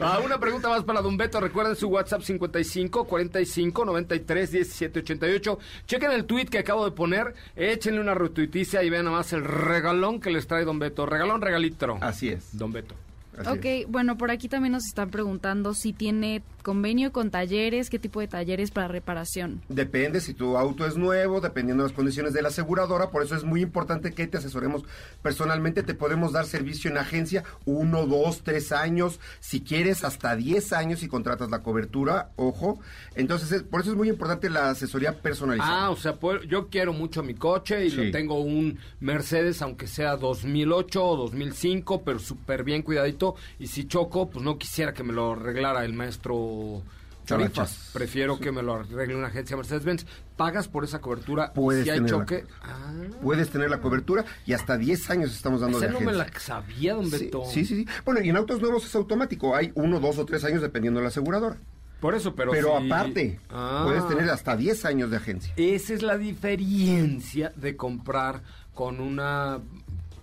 [0.00, 1.40] Ah, una pregunta más para Don Beto.
[1.40, 5.58] Recuerden su WhatsApp 55 45 93 17 88.
[5.86, 7.34] Chequen el tweet que acabo de poner.
[7.56, 11.06] Échenle una retuiticia y vean nada más el regalón que les trae Don Beto.
[11.06, 11.74] Regalón, regalito.
[12.00, 12.56] Así es.
[12.56, 12.94] Don Beto.
[13.38, 13.48] Así
[13.84, 18.20] ok, bueno, por aquí también nos están preguntando si tiene convenio con talleres, qué tipo
[18.20, 19.60] de talleres para reparación.
[19.68, 23.36] Depende si tu auto es nuevo, dependiendo de las condiciones de la aseguradora, por eso
[23.36, 24.82] es muy importante que te asesoremos
[25.22, 25.82] personalmente.
[25.82, 31.02] Te podemos dar servicio en agencia uno, dos, tres años, si quieres hasta 10 años
[31.02, 32.80] y contratas la cobertura, ojo.
[33.14, 35.84] Entonces, es- por eso es muy importante la asesoría personalizada.
[35.86, 37.96] Ah, o sea, pues, yo quiero mucho mi coche y Sí.
[37.96, 43.23] lo tengo un Mercedes, aunque sea 2008 o 2005, pero súper bien cuidadito.
[43.58, 46.82] Y si choco, pues no quisiera que me lo arreglara el maestro
[47.26, 47.90] Chorifas.
[47.94, 50.04] Prefiero que me lo arregle una agencia Mercedes-Benz.
[50.36, 52.44] ¿Pagas por esa cobertura Puedes si hay choque?
[52.62, 56.10] Ah, Puedes tener la cobertura y hasta 10 años estamos dando esa de no me
[56.12, 56.32] agencia.
[56.34, 57.44] la sabía, don Beto.
[57.46, 57.86] sí, sí, sí.
[58.04, 59.56] Bueno, y en autos nuevos es automático.
[59.56, 61.56] Hay uno, dos o tres años dependiendo de la aseguradora.
[62.00, 63.84] Por eso, pero Pero si- aparte, Ah.
[63.86, 65.54] puedes tener hasta 10 años de agencia.
[65.56, 68.42] Esa es la diferencia de comprar
[68.74, 69.60] con una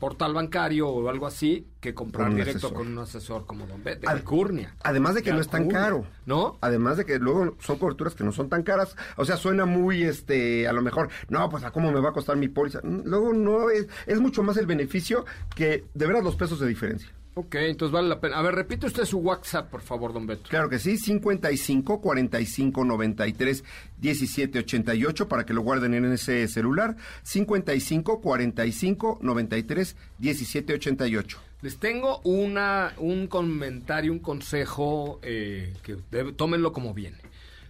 [0.02, 2.74] portal bancario o algo así que comprar Con directo asesor.
[2.74, 4.10] con un asesor como Don Beto.
[4.10, 4.76] Ad- Alcurnia.
[4.84, 6.06] Además de que De no es tan caro.
[6.26, 6.58] ¿No?
[6.60, 8.97] Además de que luego son coberturas que no son tan caras.
[9.16, 12.14] O sea, suena muy, este, a lo mejor, no, pues a cómo me va a
[12.14, 12.82] costar mi póliza.
[12.84, 15.24] Mm, Luego no es, es mucho más el beneficio
[15.56, 17.10] que de veras los pesos de diferencia.
[17.34, 18.38] Ok, entonces vale la pena.
[18.38, 20.50] A ver, repite usted su WhatsApp, por favor, Don Beto.
[20.50, 23.64] Claro que sí, 55 45 93
[24.00, 26.98] 17 88 para que lo guarden en ese celular.
[27.24, 31.40] 55 45 93 17 88.
[31.62, 37.18] Les tengo una, un comentario, un consejo eh, que debe- tómenlo como viene.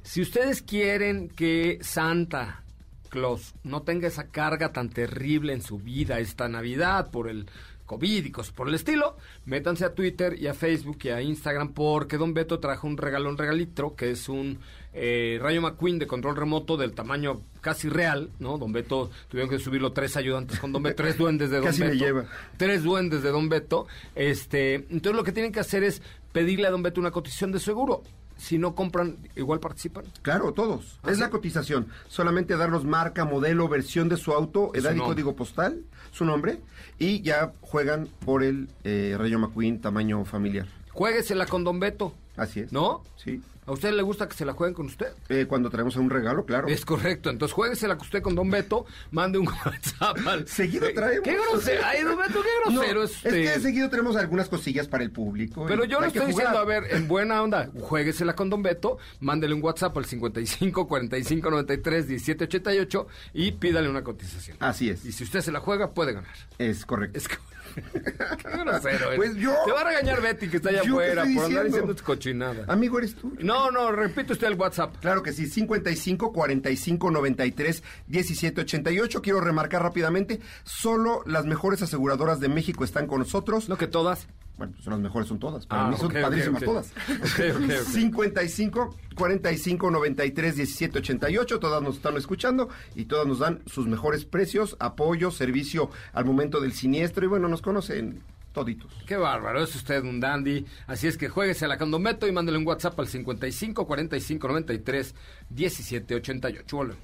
[0.01, 2.64] Si ustedes quieren que Santa
[3.09, 7.47] Claus no tenga esa carga tan terrible en su vida esta Navidad por el
[7.91, 11.73] COVID y cosas por el estilo, métanse a Twitter y a Facebook y a Instagram
[11.73, 14.59] porque Don Beto trajo un regalón regalitro que es un
[14.93, 18.57] eh, Rayo McQueen de control remoto del tamaño casi real, ¿no?
[18.57, 21.81] Don Beto tuvieron que subirlo tres ayudantes con Don Beto, tres duendes de Don Casi
[21.81, 22.25] me Beto lleva.
[22.55, 23.87] tres duendes de Don Beto.
[24.15, 27.59] Este, entonces lo que tienen que hacer es pedirle a Don Beto una cotización de
[27.59, 28.03] seguro.
[28.37, 30.05] Si no compran, igual participan.
[30.23, 30.97] Claro, todos.
[31.03, 31.87] ¿Ah, es la cotización.
[32.07, 36.59] Solamente darnos marca, modelo, versión de su auto, edad y código postal, su nombre,
[36.99, 40.68] y ya juegan por el eh, Rayo McQueen tamaño familiar.
[40.91, 42.14] Juéguesela con Don Beto.
[42.36, 42.72] Así es.
[42.72, 43.03] ¿No?
[43.16, 43.41] Sí.
[43.68, 45.14] ¿A usted le gusta que se la jueguen con usted?
[45.30, 46.68] Eh, cuando traemos un regalo, claro.
[46.68, 47.30] Es correcto.
[47.30, 48.86] Entonces juéguesela con usted con Don Beto.
[49.12, 50.47] Mande un WhatsApp al...
[50.47, 51.24] Seguido traemos.
[51.24, 51.82] ¿Qué grosero?
[51.86, 53.32] Ay, Don Beto, qué grosero No, es es usted.
[53.53, 55.66] que seguido tenemos algunas cosillas para el público.
[55.68, 58.64] Pero y yo le que estoy diciendo, a ver, en buena onda, juéguesela con Don
[58.64, 64.57] Beto, mándele un WhatsApp al 55 45 93 17 88 y pídale una cotización.
[64.59, 65.05] Así es.
[65.05, 66.34] Y si usted se la juega, puede ganar.
[66.57, 67.18] Es correcto.
[67.18, 67.36] Es que...
[67.74, 69.15] Qué grosero eres.
[69.17, 71.65] Pues yo- Te va a regañar Betty que está allá ¿Yo qué afuera por andar
[71.65, 71.95] diciendo?
[71.95, 72.65] tu cochinada.
[72.67, 73.34] Amigo, eres tú.
[73.39, 74.95] No, no, repite usted el WhatsApp.
[75.01, 79.22] Claro que sí, 55 45 93 17 88.
[79.22, 83.69] Quiero remarcar rápidamente, solo las mejores aseguradoras de México están con nosotros.
[83.69, 84.28] No que todas.
[84.58, 85.66] Bueno, pues las mejores son todas.
[85.66, 86.91] Para Ah, mí son padrísimas todas.
[87.10, 87.72] Ok, ok, ok.
[87.88, 91.60] 55 45 93 17 88.
[91.60, 96.60] Todas nos están escuchando y todas nos dan sus mejores precios, apoyo, servicio al momento
[96.60, 97.26] del siniestro.
[97.26, 98.22] Y bueno, nos conocen
[98.54, 98.91] toditos.
[99.08, 100.66] Qué bárbaro, es usted un dandy.
[100.86, 105.16] Así es que juéguesela con Don Beto y mándele un WhatsApp al 55 45 93
[105.49, 106.76] 17 88.
[106.78, 107.04] Volvemos.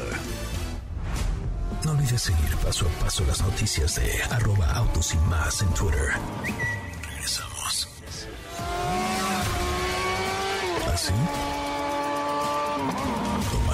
[1.84, 6.11] No olvides seguir paso a paso las noticias de arroba autos y más en Twitter.
[7.09, 7.89] Regresamos.
[10.93, 11.12] ¿Así?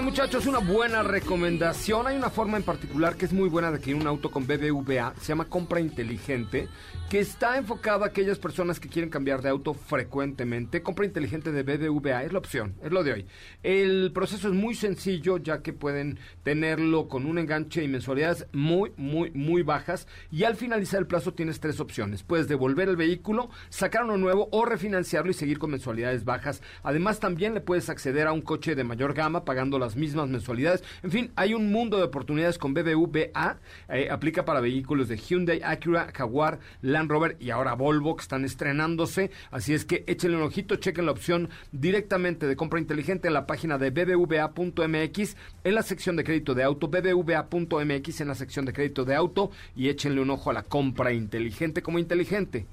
[0.00, 2.06] Oigan, muchachos, una buena recomendación.
[2.06, 5.12] Hay una forma en particular que es muy buena de adquirir un auto con BBVA.
[5.20, 6.68] Se llama compra inteligente,
[7.10, 10.82] que está enfocada a aquellas personas que quieren cambiar de auto frecuentemente.
[10.82, 13.26] Compra inteligente de BBVA es la opción, es lo de hoy.
[13.62, 18.92] El proceso es muy sencillo, ya que pueden tenerlo con un enganche y mensualidades muy,
[18.96, 20.06] muy, muy bajas.
[20.30, 22.22] Y al finalizar el plazo tienes tres opciones.
[22.22, 26.62] Puedes devolver el vehículo, sacar uno nuevo o refinanciarlo y seguir con mensualidades bajas.
[26.84, 30.82] Además, también le puedes acceder a un coche de mayor gama pagando las mismas mensualidades.
[31.02, 33.58] En fin, hay un mundo de oportunidades con BBVA.
[33.88, 38.44] Eh, aplica para vehículos de Hyundai, Acura, Jaguar, Land Rover y ahora Volvo que están
[38.44, 39.30] estrenándose.
[39.50, 43.46] Así es que échenle un ojito, chequen la opción directamente de compra inteligente en la
[43.46, 48.72] página de bbva.mx, en la sección de crédito de auto, bbva.mx en la sección de
[48.72, 52.66] crédito de auto y échenle un ojo a la compra inteligente como inteligente.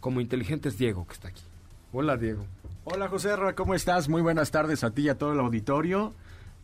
[0.00, 1.42] Como inteligente es Diego que está aquí.
[1.92, 2.44] Hola Diego.
[2.84, 4.08] Hola José R., ¿cómo estás?
[4.08, 6.12] Muy buenas tardes a ti y a todo el auditorio.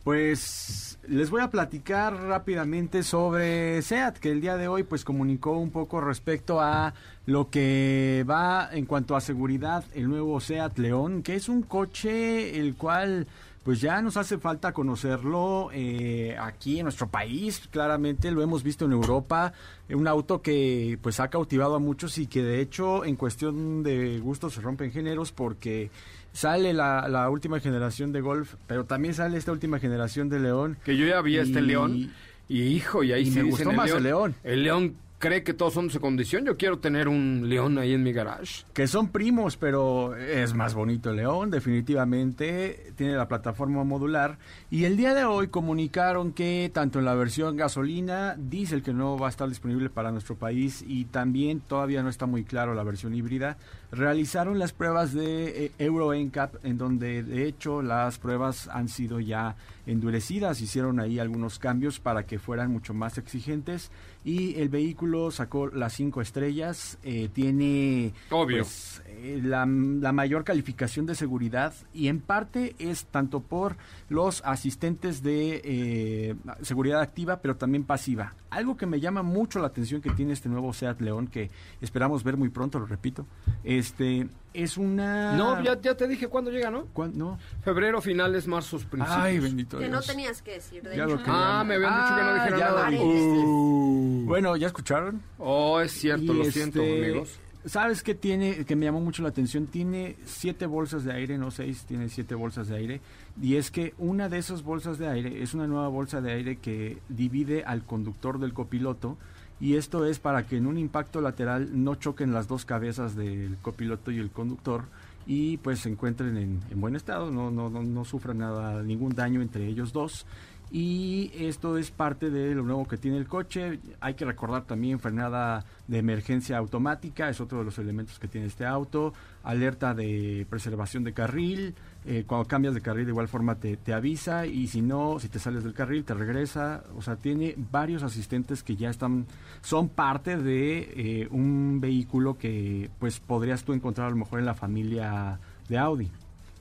[0.03, 5.51] Pues les voy a platicar rápidamente sobre SEAT, que el día de hoy pues comunicó
[5.51, 6.95] un poco respecto a
[7.27, 12.59] lo que va en cuanto a seguridad el nuevo SEAT León, que es un coche
[12.59, 13.27] el cual
[13.63, 18.85] pues ya nos hace falta conocerlo eh, aquí en nuestro país, claramente lo hemos visto
[18.85, 19.53] en Europa,
[19.89, 24.19] un auto que pues ha cautivado a muchos y que de hecho en cuestión de
[24.19, 25.91] gustos se rompen géneros porque
[26.33, 30.77] sale la, la última generación de Golf, pero también sale esta última generación de León.
[30.83, 32.11] Que yo ya vi este León
[32.47, 34.35] y hijo, y ahí y sí me dicen gustó más el León.
[34.43, 36.45] El León cree que todos son de su condición.
[36.45, 38.65] Yo quiero tener un León ahí en mi garage.
[38.73, 42.91] que son primos, pero es más bonito el León, definitivamente.
[42.97, 44.39] Tiene la plataforma modular.
[44.69, 49.17] Y el día de hoy comunicaron que tanto en la versión gasolina, diésel que no
[49.17, 52.83] va a estar disponible para nuestro país y también todavía no está muy claro la
[52.83, 53.57] versión híbrida,
[53.91, 59.19] realizaron las pruebas de eh, Euro NCAP, en donde de hecho las pruebas han sido
[59.19, 63.91] ya endurecidas, hicieron ahí algunos cambios para que fueran mucho más exigentes.
[64.23, 68.63] Y el vehículo sacó las cinco estrellas, eh, tiene Obvio.
[68.63, 69.00] pues,
[69.43, 73.75] la, la mayor calificación de seguridad y en parte es tanto por
[74.09, 78.33] los asistentes de eh, seguridad activa pero también pasiva.
[78.49, 81.49] Algo que me llama mucho la atención que tiene este nuevo Seat León que
[81.81, 83.25] esperamos ver muy pronto, lo repito,
[83.63, 85.37] este es una...
[85.37, 86.85] No, ya, ya te dije cuándo llega, ¿no?
[86.91, 87.37] ¿Cuándo?
[87.63, 89.09] Febrero, finales, marzo, principios.
[89.17, 89.95] Ay, bendito Que Dios.
[89.95, 91.13] no tenías que decir, de Ya hecho.
[91.15, 91.59] lo quería.
[91.59, 92.89] Ah, me habían dicho que no dijera ya nada.
[92.91, 94.25] lo Uh.
[94.25, 95.21] Bueno, ¿ya escucharon?
[95.37, 97.39] Oh, es cierto, Y lo siento, este, amigos.
[97.65, 98.65] ¿Sabes qué tiene?
[98.65, 99.67] Que me llamó mucho la atención.
[99.67, 103.01] Tiene siete bolsas de aire, no seis, tiene siete bolsas de aire.
[103.41, 106.55] Y es que una de esas bolsas de aire es una nueva bolsa de aire
[106.57, 109.17] que divide al conductor del copiloto.
[109.59, 113.57] Y esto es para que en un impacto lateral no choquen las dos cabezas del
[113.61, 114.85] copiloto y el conductor
[115.27, 119.13] y pues se encuentren en, en buen estado, no, no, no, no sufran nada, ningún
[119.13, 120.25] daño entre ellos dos.
[120.73, 123.79] Y esto es parte de lo nuevo que tiene el coche.
[123.99, 128.47] Hay que recordar también frenada de emergencia automática, es otro de los elementos que tiene
[128.47, 129.13] este auto.
[129.43, 131.75] Alerta de preservación de carril.
[132.05, 135.27] eh, cuando cambias de carril de igual forma te, te avisa y si no, si
[135.27, 136.83] te sales del carril te regresa.
[136.95, 139.25] O sea, tiene varios asistentes que ya están,
[139.61, 144.45] son parte de eh, un vehículo que pues podrías tú encontrar a lo mejor en
[144.45, 146.09] la familia de Audi.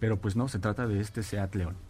[0.00, 1.89] Pero pues no, se trata de este Seat León.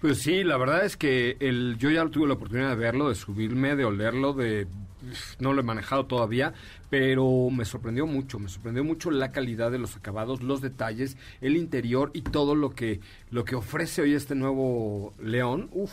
[0.00, 3.14] Pues sí, la verdad es que el, yo ya tuve la oportunidad de verlo, de
[3.14, 4.66] subirme, de olerlo, de
[5.38, 6.54] no lo he manejado todavía,
[6.90, 11.56] pero me sorprendió mucho, me sorprendió mucho la calidad de los acabados, los detalles, el
[11.56, 15.68] interior y todo lo que lo que ofrece hoy este nuevo León.
[15.72, 15.92] Uf.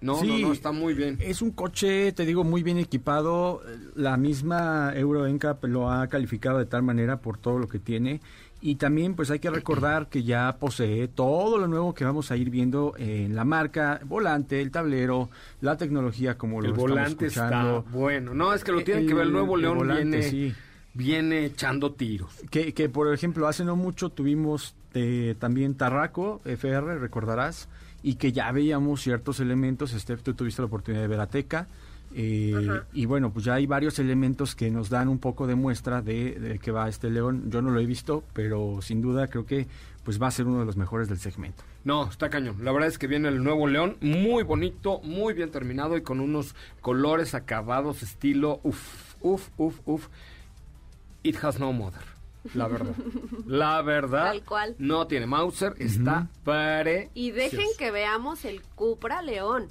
[0.00, 1.18] No, Sí, no, no, está muy bien.
[1.20, 3.62] Es un coche, te digo, muy bien equipado.
[3.96, 8.20] La misma Euro NCAP lo ha calificado de tal manera por todo lo que tiene.
[8.60, 12.36] Y también, pues hay que recordar que ya posee todo lo nuevo que vamos a
[12.36, 15.28] ir viendo en la marca, volante, el tablero,
[15.60, 17.84] la tecnología, como lo El estamos volante está escuchando.
[17.92, 18.34] bueno.
[18.34, 19.26] No, es que lo tienen El- que ver.
[19.26, 20.54] El nuevo el León volante, viene, sí.
[20.92, 22.32] viene echando tiros.
[22.50, 27.68] Que, que, por ejemplo, hace no mucho tuvimos eh, también Tarraco, FR, recordarás,
[28.02, 29.92] y que ya veíamos ciertos elementos.
[29.92, 31.68] Steph, tú tuviste la oportunidad de ver Ateca.
[32.14, 36.02] Eh, y bueno, pues ya hay varios elementos que nos dan un poco de muestra
[36.02, 37.50] de, de que va este león.
[37.50, 39.66] Yo no lo he visto, pero sin duda creo que
[40.04, 41.64] pues va a ser uno de los mejores del segmento.
[41.84, 42.64] No, está cañón.
[42.64, 46.20] La verdad es que viene el nuevo León, muy bonito, muy bien terminado y con
[46.20, 50.08] unos colores acabados, estilo, uff, uff, uff, uff.
[51.22, 52.02] It has no mother.
[52.54, 52.94] La verdad.
[53.46, 54.24] La verdad.
[54.26, 54.76] Tal cual.
[54.78, 57.10] No tiene Mauser, está pare.
[57.12, 59.68] Y dejen que veamos el Cupra León.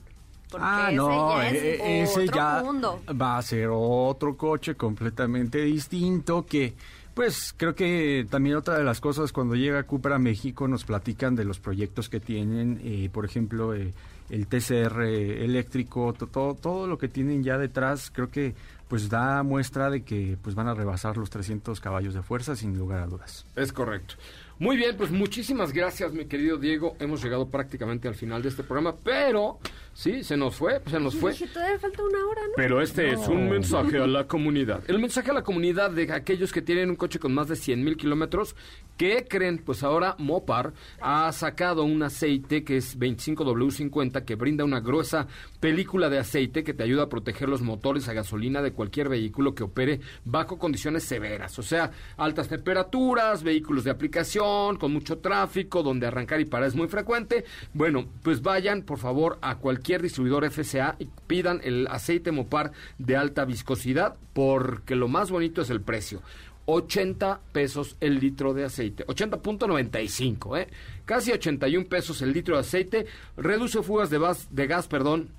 [0.50, 3.02] Porque ah, ese no, ya es e- ese otro ya mundo.
[3.20, 6.74] va a ser otro coche completamente distinto que
[7.14, 11.36] Pues creo que también otra de las cosas cuando llega Cooper a México nos platican
[11.36, 13.92] de los proyectos que tienen, eh, por ejemplo, eh,
[14.30, 15.02] el TCR
[15.44, 18.54] eléctrico, to- todo, todo lo que tienen ya detrás, creo que
[18.88, 22.78] pues da muestra de que pues van a rebasar los 300 caballos de fuerza sin
[22.78, 23.46] lugar a dudas.
[23.56, 24.14] Es correcto.
[24.60, 26.96] Muy bien, pues muchísimas gracias, mi querido Diego.
[27.00, 29.60] Hemos llegado prácticamente al final de este programa, pero
[29.94, 31.34] sí, se nos fue, se nos fue.
[31.34, 32.54] dije, todavía falta una hora, ¿no?
[32.56, 34.82] Pero este es un mensaje a la comunidad.
[34.88, 37.84] El mensaje a la comunidad de aquellos que tienen un coche con más de 100
[37.84, 38.56] mil kilómetros,
[38.98, 39.60] ¿qué creen?
[39.60, 45.28] Pues ahora Mopar ha sacado un aceite que es 25W50 que brinda una gruesa
[45.60, 49.54] película de aceite que te ayuda a proteger los motores a gasolina de cualquier vehículo
[49.54, 51.60] que opere bajo condiciones severas.
[51.60, 54.47] O sea, altas temperaturas, vehículos de aplicación,
[54.80, 57.46] con mucho tráfico, donde arrancar y parar es muy frecuente.
[57.74, 63.16] Bueno, pues vayan por favor a cualquier distribuidor FCA y pidan el aceite Mopar de
[63.18, 66.22] alta viscosidad porque lo más bonito es el precio.
[66.70, 69.06] 80 pesos el litro de aceite.
[69.08, 70.68] 80.95, ¿eh?
[71.06, 73.06] Casi 81 pesos el litro de aceite.
[73.38, 75.30] Reduce fugas de, gas- de gas, perdón.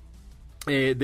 [0.67, 0.95] eh,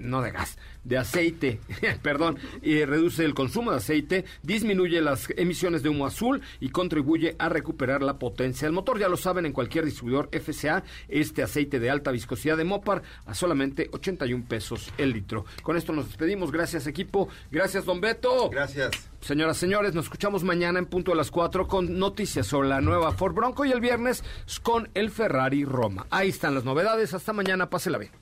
[0.00, 1.60] no de gas, de aceite,
[2.02, 7.36] perdón, y reduce el consumo de aceite, disminuye las emisiones de humo azul y contribuye
[7.38, 8.98] a recuperar la potencia del motor.
[8.98, 13.34] Ya lo saben, en cualquier distribuidor FCA, este aceite de alta viscosidad de Mopar a
[13.34, 15.44] solamente 81 pesos el litro.
[15.62, 16.50] Con esto nos despedimos.
[16.50, 17.28] Gracias, equipo.
[17.50, 18.50] Gracias, don Beto.
[18.50, 18.90] Gracias.
[19.20, 23.12] Señoras, señores, nos escuchamos mañana en punto de las 4 con noticias sobre la nueva
[23.12, 24.24] Ford Bronco y el viernes
[24.62, 26.06] con el Ferrari Roma.
[26.10, 27.14] Ahí están las novedades.
[27.14, 27.70] Hasta mañana.
[27.70, 28.21] Pásela bien.